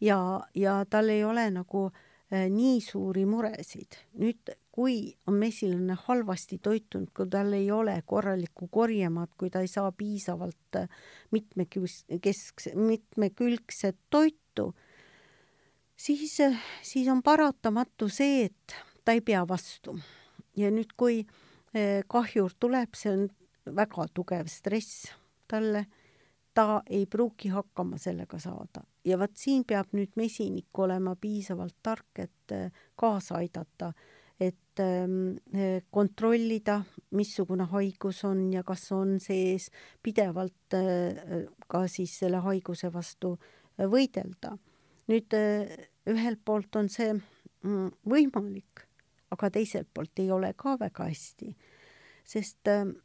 [0.00, 0.18] ja,
[0.54, 3.98] ja tal ei ole nagu äh, nii suuri muresid.
[4.20, 9.72] nüüd, kui on mesilane halvasti toitunud, kui tal ei ole korralikku korjemaad, kui ta ei
[9.72, 10.88] saa piisavalt äh,
[11.32, 14.74] mitmekesk-, mitmekülgset toitu,
[15.96, 19.98] siis, äh, siis on paratamatu see, et ta ei pea vastu.
[20.56, 21.26] ja nüüd, kui
[22.08, 23.26] kahjur tuleb, see on
[23.76, 25.10] väga tugev stress
[25.48, 25.86] talle,
[26.56, 28.84] ta ei pruugi hakkama sellega saada.
[29.04, 33.92] ja vot siin peab nüüd mesinik olema piisavalt tark, et äh, kaasa aidata,
[34.40, 36.80] et ähm, äh, kontrollida,
[37.10, 39.68] missugune haigus on ja kas on sees,
[40.02, 43.36] pidevalt äh, ka siis selle haiguse vastu
[43.78, 44.56] võidelda.
[45.06, 45.34] nüüd
[46.10, 48.86] ühelt poolt on see mm, võimalik,
[49.30, 51.52] aga teiselt poolt ei ole ka väga hästi,
[52.26, 52.96] sest ähm,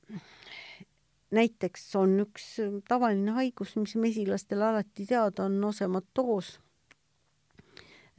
[1.32, 6.58] näiteks on üks äh, tavaline haigus, mis mesilastel alati teada on, nosematoos.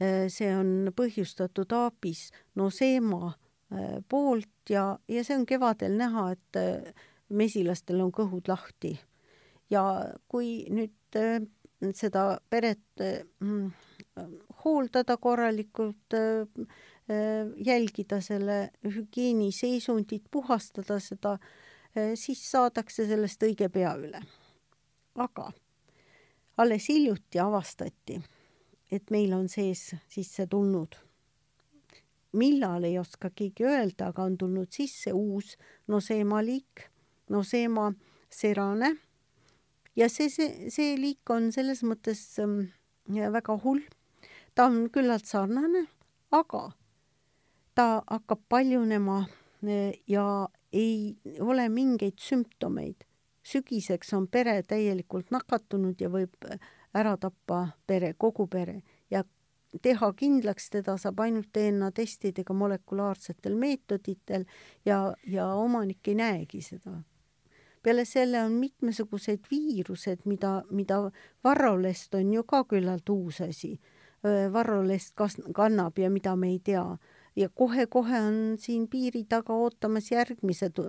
[0.01, 2.27] Äh, see on põhjustatud aabis
[2.59, 6.95] noseema äh, poolt ja, ja see on kevadel näha, et
[7.33, 8.97] mesilastel on kõhud lahti.
[9.69, 9.81] ja
[10.29, 11.15] kui nüüd
[11.97, 13.01] seda peret
[14.63, 16.15] hooldada korralikult,
[17.57, 21.72] jälgida selle hügieeniseisundit, puhastada seda äh, Äh,
[22.15, 24.21] siis saadakse sellest õige pea üle.
[25.15, 25.51] aga
[26.57, 28.19] alles hiljuti avastati,
[28.91, 30.95] et meil on sees sisse tulnud,
[32.33, 35.55] millal ei oska keegi öelda, aga on tulnud sisse uus
[35.87, 36.87] noseema liik,
[37.29, 37.91] noseema
[38.29, 38.95] serane
[39.95, 42.71] ja see, see, see liik on selles mõttes ähm,
[43.07, 43.81] väga hull.
[44.55, 45.87] ta on küllalt sarnane,
[46.31, 46.71] aga
[47.75, 49.23] ta hakkab paljunema
[49.65, 53.05] äh, ja ei ole mingeid sümptomeid.
[53.43, 56.45] sügiseks on pere täielikult nakatunud ja võib
[56.95, 59.23] ära tappa pere, kogu pere ja
[59.81, 64.45] teha kindlaks teda saab ainult DNA testidega molekulaarsetel meetoditel
[64.85, 67.01] ja, ja omanik ei näegi seda.
[67.83, 71.11] peale selle on mitmesugused viirused, mida, mida
[71.43, 73.79] varrolest on ju ka küllalt uus asi.
[74.53, 76.85] varrolest kas-, kannab ja mida me ei tea
[77.35, 80.79] ja kohe-kohe on siin piiri taga ootamas järgmised,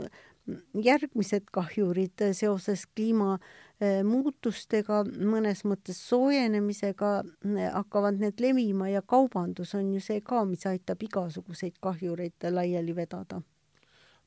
[0.85, 7.23] järgmised kahjurid seoses kliimamuutustega, mõnes mõttes soojenemisega
[7.73, 13.43] hakkavad need levima ja kaubandus on ju see ka, mis aitab igasuguseid kahjureid laiali vedada.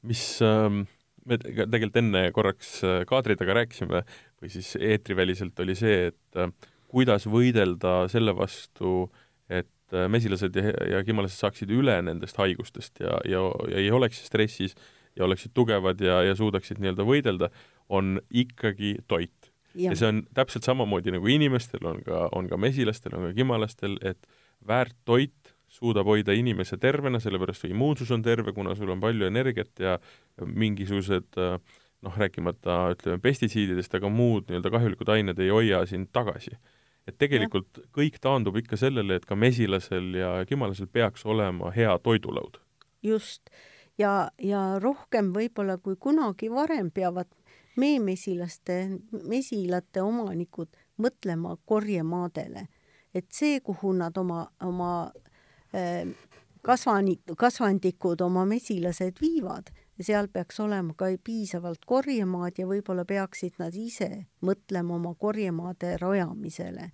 [0.01, 0.86] mis ähm
[1.28, 4.03] me tegelikult enne korraks äh, kaadri taga rääkisime
[4.41, 6.51] või siis eetriväliselt oli see, et äh,
[6.91, 9.09] kuidas võidelda selle vastu,
[9.49, 13.91] et et äh, mesilased ja, ja kimalased saaksid üle nendest haigustest ja, ja, ja ei
[13.91, 14.75] oleks stressis
[15.17, 17.49] ja oleksid tugevad ja, ja suudaksid nii-öelda võidelda,
[17.89, 19.51] on ikkagi toit.
[19.77, 23.97] ja see on täpselt samamoodi nagu inimestel, on ka, on ka mesilastel, on ka kimalastel,
[24.05, 24.27] et
[24.67, 29.27] väärt toit suudab hoida inimese tervena, sellepärast su immuunsus on terve, kuna sul on palju
[29.27, 29.97] energiat ja
[30.45, 36.55] mingisugused noh, rääkimata ütleme pestitsiididest, aga muud nii-öelda kahjulikud ained ei hoia sind tagasi
[37.08, 37.88] et tegelikult ja.
[37.95, 42.60] kõik taandub ikka sellele, et ka mesilasel ja kimalasel peaks olema hea toidulaud.
[43.03, 43.49] just,
[43.97, 47.30] ja, ja rohkem võib-olla kui kunagi varem peavad
[47.78, 50.70] meemesilaste, mesilate omanikud
[51.01, 52.68] mõtlema korjemaadele,
[53.14, 54.91] et see, kuhu nad oma, oma
[55.76, 56.10] äh,
[56.62, 59.70] kasvani, kasvandikud, oma mesilased viivad,
[60.03, 66.91] seal peaks olema ka piisavalt korjemaad ja võib-olla peaksid nad ise mõtlema oma korjemaade rajamisele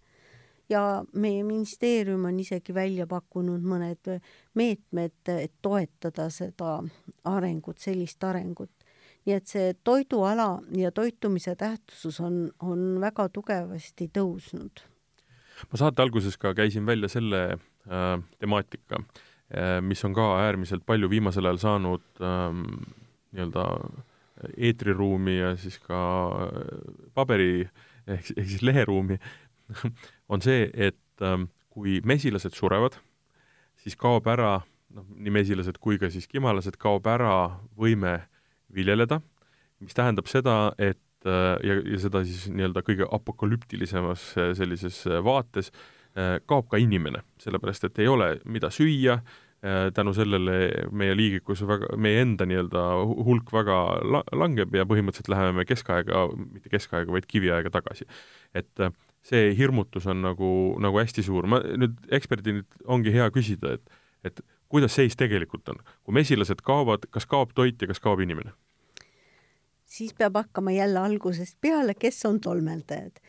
[0.69, 4.13] ja meie ministeerium on isegi välja pakkunud mõned
[4.59, 6.77] meetmed, et toetada seda
[7.29, 8.71] arengut, sellist arengut.
[9.23, 14.83] nii et see toiduala ja toitumise tähtsus on, on väga tugevasti tõusnud.
[15.71, 19.03] ma saate alguses ka käisin välja selle äh, temaatika,
[19.85, 22.63] mis on ka äärmiselt palju viimasel ajal saanud ähm,
[23.33, 23.65] nii-öelda
[24.57, 25.99] eetriruumi ja siis ka
[27.13, 27.67] paberi
[28.07, 29.19] ehk, ehk siis leheruumi
[30.33, 32.97] on see, et ähm, kui mesilased surevad,
[33.81, 34.59] siis kaob ära,
[34.93, 37.33] noh, nii mesilased kui ka siis kimalased, kaob ära
[37.79, 38.19] võime
[38.73, 39.19] viljeleda,
[39.83, 45.21] mis tähendab seda, et äh, ja, ja seda siis nii-öelda kõige apokalüptilisemas äh, sellises äh,
[45.25, 45.73] vaates,
[46.45, 49.15] kaob ka inimene, sellepärast et ei ole, mida süüa,
[49.95, 52.81] tänu sellele meie liigikus väga, meie enda nii-öelda
[53.23, 58.07] hulk väga la-, langeb ja põhimõtteliselt läheme me keskaega, mitte keskaega, vaid kiviaega tagasi.
[58.53, 58.83] et
[59.23, 60.49] see hirmutus on nagu,
[60.83, 64.39] nagu hästi suur, ma nüüd eksperdilt ongi hea küsida, et et
[64.71, 68.55] kuidas seis tegelikult on, kui mesilased kaovad, kas kaob toit ja kas kaob inimene?
[69.93, 73.19] siis peab hakkama jälle algusest peale, kes on tolmeldajad.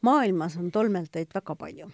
[0.00, 1.90] maailmas on tolmeldajaid väga palju.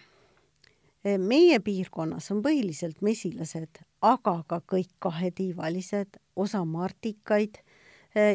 [1.18, 7.60] Meie piirkonnas on põhiliselt mesilased, aga ka kõik kahetiivalised, osa martikaid,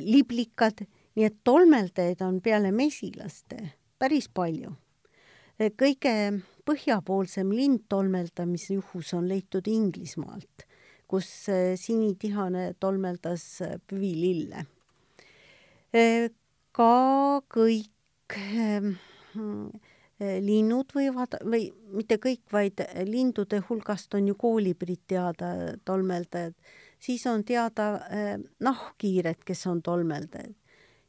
[0.03, 3.59] liblikad, nii et tolmeldajaid on peale mesilaste
[3.99, 4.71] päris palju.
[5.79, 6.13] kõige
[6.67, 10.65] põhjapoolsem lindtolmeldamise juhus on leitud Inglismaalt,
[11.07, 14.65] kus eh, sinitihane tolmeldas eh, püvilille.
[15.93, 16.29] Eh,
[16.73, 18.37] ka kõik
[20.19, 25.53] linnud võivad või mitte kõik, vaid lindude hulgast on ju koolibrid teada
[25.85, 26.53] tolmeldajad,
[26.99, 27.87] siis on teada
[28.59, 30.53] nahkhiired, kes on tolmeldajad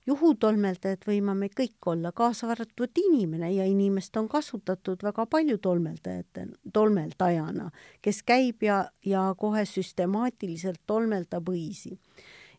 [0.06, 6.46] juhutolmeldajad võime me kõik olla, kaasa arvatud inimene ja inimest on kasutatud väga palju tolmeldajate,
[6.72, 7.70] tolmeldajana,
[8.04, 11.96] kes käib ja, ja kohe süstemaatiliselt tolmeldab õisi.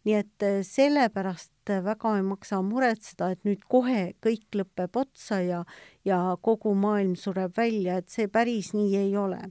[0.05, 5.63] Nii et eh, sellepärast väga ei maksa muretseda, et nüüd kohe kõik lõpeb otsa ja,
[6.05, 9.41] ja kogu maailm sureb välja, et see päris nii ei ole.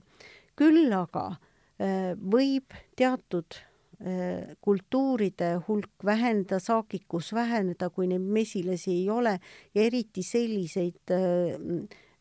[0.55, 1.35] küll aga
[1.79, 3.59] eh, võib teatud
[4.03, 9.37] Äh, kultuuride hulk väheneda, saagikus väheneda, kui neid mesilasi ei ole
[9.73, 11.55] ja eriti selliseid äh,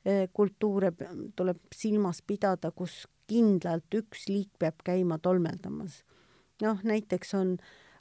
[0.06, 0.92] äh, kultuure
[1.34, 6.04] tuleb silmas pidada, kus kindlalt üks liik peab käima tolmeldamas.
[6.62, 7.56] noh, näiteks on,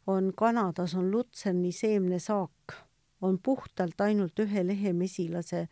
[0.08, 2.76] on Kanadas on lutserni seemnesaak,
[3.22, 5.68] on puhtalt ainult ühe lehemesilase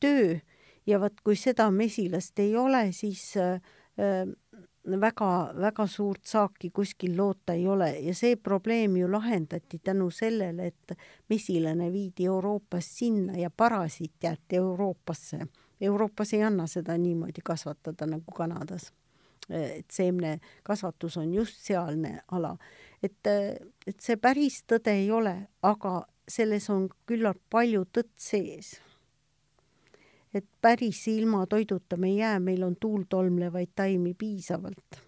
[0.00, 0.38] töö
[0.86, 3.34] ja vot kui seda mesilast ei ole, siis
[5.00, 10.98] väga-väga suurt saaki kuskil loota ei ole ja see probleem ju lahendati tänu sellele, et
[11.28, 15.40] mesilane viidi Euroopast sinna ja parasiit jäeti Euroopasse.
[15.80, 18.92] Euroopas ei anna seda niimoodi kasvatada nagu Kanadas.
[19.48, 22.56] et seemnekasvatus on just sealne ala.
[23.02, 23.26] Et,
[23.86, 28.76] et see päris tõde ei ole, aga selles on küllalt palju tõtt sees
[30.34, 35.04] et päris ilma toiduta me ei jää, meil on tuultolmlevaid taimi piisavalt.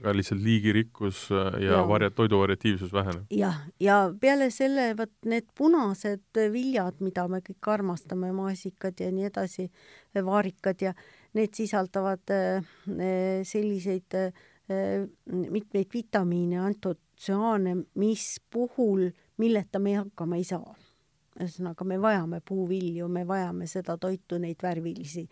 [0.00, 1.80] aga lihtsalt liigirikkus äh, ja, ja.
[1.88, 3.24] varjat-, toiduvariatiivsus väheneb.
[3.36, 9.28] jah, ja peale selle vot need punased viljad, mida me kõik armastame, maasikad ja nii
[9.28, 9.68] edasi,
[10.14, 10.94] vaarikad ja
[11.36, 12.72] need sisaldavad äh,
[13.44, 14.32] selliseid äh,
[15.26, 16.62] mitmeid vitamiine,
[17.20, 20.74] antotsüaane, mis puhul, milleta me hakkama ei saa
[21.40, 25.28] ühesõnaga, me vajame puuvilju, me vajame seda toitu, neid värvilisi,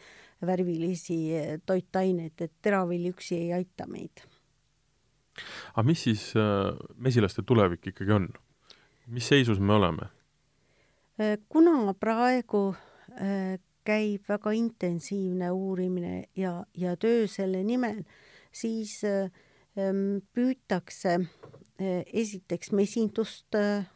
[0.47, 1.17] värvilisi
[1.67, 4.23] toitaineid, et teravill üksi ei aita meid.
[5.75, 8.29] aga mis siis äh, mesilaste tulevik ikkagi on?
[9.07, 10.09] mis seisus me oleme?
[11.21, 12.75] Äh, kuna praegu
[13.85, 18.05] käib väga intensiivne uurimine ja, ja töö selle nimel,
[18.53, 19.01] siis
[19.75, 21.48] püütakse Eh,
[21.79, 23.87] esiteks mesindust äh,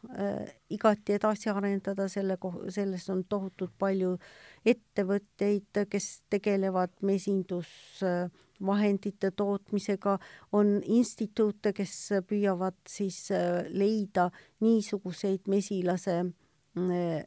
[0.71, 2.37] igati edasi arendada, selle,
[2.71, 4.19] selles on tohutult palju
[4.67, 10.19] ettevõtteid, kes tegelevad mesindusvahendite tootmisega,
[10.55, 14.31] on instituute, kes püüavad siis äh, leida
[14.63, 17.27] niisuguseid mesilase äh,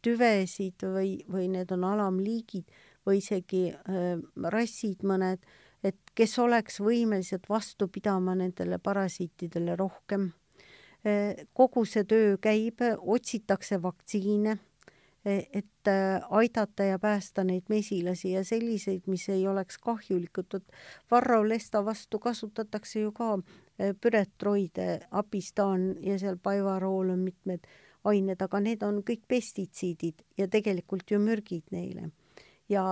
[0.00, 2.64] tüvesid või, või need on alamliigid
[3.04, 3.74] või isegi
[4.54, 5.42] rassid mõned
[5.84, 10.32] et kes oleks võimelised vastu pidama nendele parasiitidele rohkem.
[11.56, 14.58] kogu see töö käib, otsitakse vaktsiine,
[15.24, 15.88] et
[16.30, 20.60] aidata ja päästa neid mesilasi ja selliseid, mis ei oleks kahjulikud,
[21.10, 23.38] Varro Lesta vastu kasutatakse ju ka
[24.00, 27.64] püretroide, apistaan ja seal paivarool on mitmed
[28.08, 32.10] ained, aga need on kõik pestitsiidid ja tegelikult ju mürgid neile.
[32.70, 32.84] ja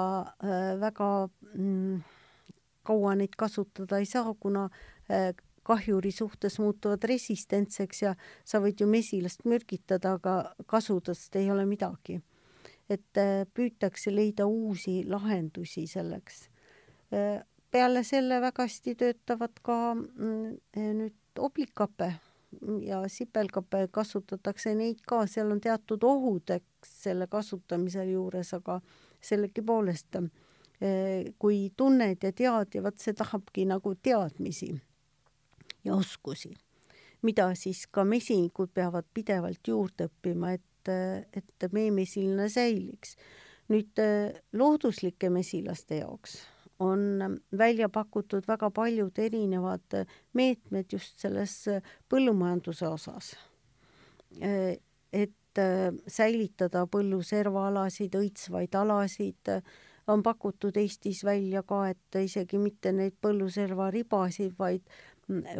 [0.42, 2.00] äh, väga mm,
[2.88, 4.68] kaua neid kasutada ei saa, kuna
[5.12, 5.34] äh,
[5.68, 8.14] kahjuri suhtes muutuvad resistentseks ja
[8.48, 12.20] sa võid ju mesilast mürgitada, aga kasudest ei ole midagi.
[12.88, 16.46] et äh, püütakse leida uusi lahendusi selleks.
[17.12, 20.56] Äh, peale selle väga hästi töötavad ka mm,
[20.96, 22.14] nüüd oblikape
[22.86, 28.80] ja sipelgape kasutatakse neid ka, seal on teatud ohud, eks selle kasutamise juures, aga
[29.20, 30.22] sellegipoolest
[31.38, 34.70] kui tunned ja tead ja vot see tahabki nagu teadmisi
[35.84, 36.52] ja oskusi,
[37.22, 40.92] mida siis ka mesinikud peavad pidevalt juurde õppima, et,
[41.34, 43.16] et meie mesiline säiliks.
[43.68, 44.00] nüüd
[44.56, 46.38] looduslike mesilaste jaoks
[46.78, 49.98] on välja pakutud väga paljud erinevad
[50.32, 51.64] meetmed just selles
[52.08, 53.36] põllumajanduse osas.
[55.12, 55.60] et
[56.06, 59.50] säilitada põlluservaalasid, õitsvaid alasid,
[60.08, 64.84] on pakutud Eestis välja ka, et isegi mitte neid põlluservaribasid, vaid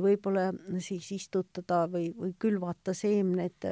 [0.01, 0.49] võib-olla
[0.81, 3.67] siis istutada või, või külvata seemned,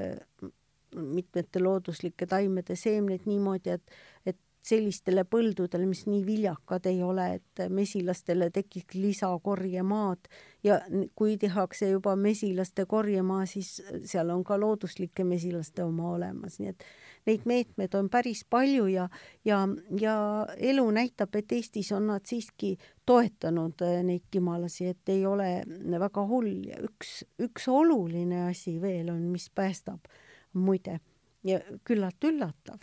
[0.97, 3.97] mitmete looduslike taimede seemned niimoodi, et,
[4.27, 10.29] et sellistele põldudele, mis nii viljakad ei ole, et mesilastele tekiks lisakorjemaad.
[10.67, 10.81] Ja
[11.15, 16.89] kui tehakse juba mesilaste korjemaa, siis seal on ka looduslike mesilaste oma olemas, nii et
[17.27, 19.09] neid meetmeid on päris palju ja,
[19.45, 19.61] ja,
[20.01, 20.17] ja
[20.57, 25.51] elu näitab, et Eestis on nad siiski toetanud äh, neid kimalasi, et ei ole
[25.99, 26.55] väga hull.
[26.71, 30.09] Ja üks, üks oluline asi veel on, mis päästab
[30.57, 31.01] muide
[31.47, 32.81] ja küllalt üllatav,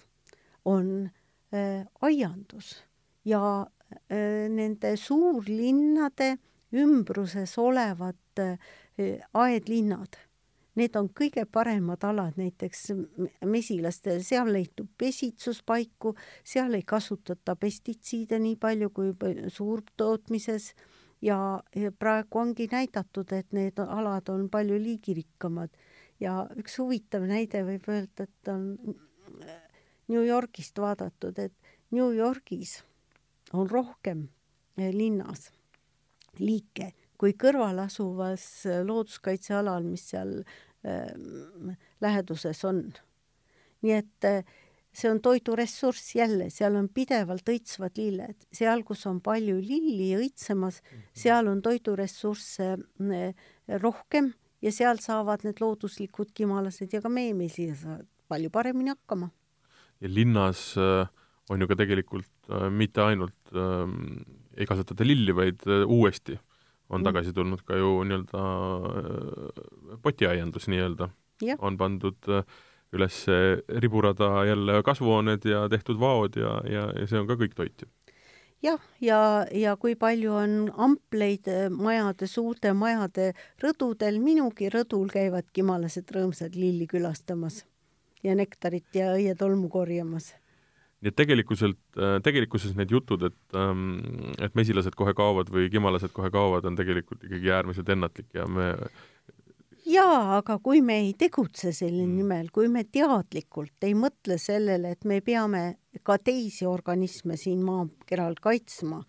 [0.66, 1.10] on
[1.54, 2.84] Äh, aiandus
[3.26, 3.68] ja
[4.10, 6.39] äh, nende suurlinnade
[6.74, 10.18] ümbruses olevad äh, aedlinnad,
[10.80, 12.88] need on kõige paremad alad näiteks
[13.45, 19.13] mesilastel, seal leitub pesitsuspaiku, seal ei kasutata pestitsiide nii palju kui
[19.53, 20.74] suurtootmises.
[21.24, 21.38] Ja,
[21.99, 25.71] praegu ongi näidatud, et need alad on palju liigirikkamad.
[26.19, 28.65] Ja üks huvitav näide võib öelda, et on
[30.11, 31.55] New Yorgist vaadatud, et
[31.95, 32.82] New Yorgis
[33.53, 34.28] on rohkem
[34.76, 35.47] linnas
[36.39, 36.91] liike
[37.24, 40.36] kui kõrval asuvas eh, looduskaitsealal, mis seal
[40.84, 41.07] äh,
[42.03, 42.84] läheduses on.
[43.84, 44.43] nii et äh,
[44.93, 50.82] see on toiduressurss jälle, seal on pidevalt õitsvad lilled, seal, kus on palju lilli õitsemas,
[50.84, 51.05] mhm.
[51.24, 53.47] seal on toiduressursse äh,
[53.80, 59.32] rohkem ja seal saavad need looduslikud kimalased ja ka meie mesilased palju paremini hakkama
[60.03, 61.07] ja linnas äh,
[61.51, 63.86] on ju ka tegelikult äh, mitte ainult äh,
[64.57, 66.38] ei kasvatata lilli, vaid äh, uuesti
[66.94, 67.10] on mm.
[67.10, 71.10] tagasi tulnud ka ju nii-öelda äh, potiaiandus nii-öelda.
[71.58, 72.46] on pandud äh,
[72.94, 73.26] üles
[73.82, 77.89] riburada jälle kasvuhooned ja tehtud vaod ja, ja, ja see on ka kõik toit ju
[78.64, 79.18] jah, ja,
[79.52, 80.54] ja, ja kui palju on
[80.86, 83.32] ampleid äh, majade, suurte majade
[83.64, 87.64] rõdudel, minugi rõdul käivad kimalased rõõmsad lilli külastamas
[88.24, 90.34] ja nektarit ja õietolmu korjamas.
[91.04, 93.97] Nii et tegelikkuselt, äh, tegelikkuses need jutud, et, ähm,
[94.39, 98.74] et mesilased kohe kaovad või kimalased kohe kaovad, on tegelikult ikkagi äärmiselt ennatlik ja me
[99.84, 102.16] jaa, aga kui me ei tegutse selle mm.
[102.22, 105.64] nimel, kui me teadlikult ei mõtle sellele, et me peame
[106.08, 109.04] ka teisi organisme siin maakeral kaitsma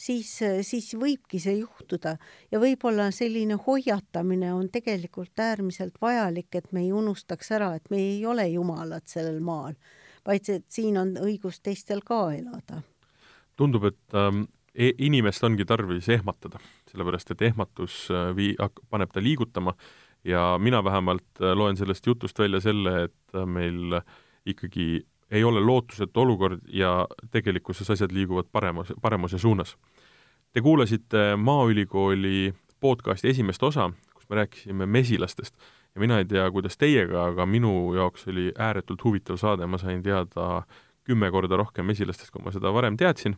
[0.00, 0.30] siis,
[0.66, 2.16] siis võibki see juhtuda
[2.52, 8.00] ja võib-olla selline hoiatamine on tegelikult äärmiselt vajalik, et me ei unustaks ära, et me
[8.00, 9.76] ei ole jumalad sellel maal,
[10.30, 12.82] vaid et siin on õigus teistel ka elada.
[13.58, 16.60] tundub, et ähm, e inimest ongi tarvis ehmatada,
[16.90, 18.56] sellepärast et ehmatus äh, vii-,
[18.90, 19.74] paneb ta liigutama
[20.24, 24.00] ja mina vähemalt äh, loen sellest jutust välja selle, et äh, meil
[24.46, 29.76] ikkagi ei ole lootusetu olukord ja tegelikkuses asjad liiguvad paremas, paremuse suunas.
[30.52, 35.54] Te kuulasite Maaülikooli podcasti esimest osa, kus me rääkisime mesilastest
[35.94, 40.02] ja mina ei tea, kuidas teiega, aga minu jaoks oli ääretult huvitav saade, ma sain
[40.02, 40.62] teada
[41.06, 43.34] kümme korda rohkem mesilastest, kui ma seda varem teadsin.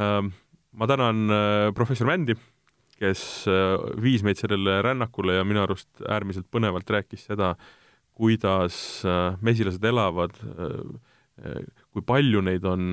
[0.00, 0.32] Ähm,
[0.72, 2.36] ma tänan äh, professor Mändi,
[3.00, 7.54] kes äh, viis meid sellele rännakule ja minu arust äärmiselt põnevalt rääkis seda,
[8.16, 10.36] kuidas äh, mesilased elavad,
[11.88, 12.90] kui palju neid on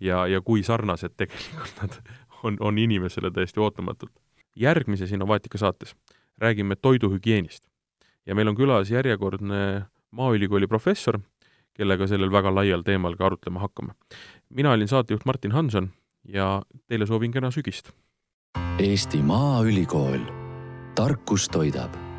[0.00, 1.98] ja, ja kui sarnased tegelikult nad
[2.40, 4.14] on, on inimesele täiesti ootamatult.
[4.56, 5.92] järgmises Innovaatika saates
[6.40, 7.68] räägime toiduhügieenist
[8.26, 11.18] ja meil on külas järjekordne Maaülikooli professor,
[11.72, 13.94] kellega sellel väga laial teemal ka arutlema hakkame.
[14.50, 15.90] mina olin saatejuht Martin Hanson
[16.28, 17.92] ja teile soovin kena sügist!
[18.78, 20.20] Eesti Maaülikool,
[20.94, 22.11] tarkus toidab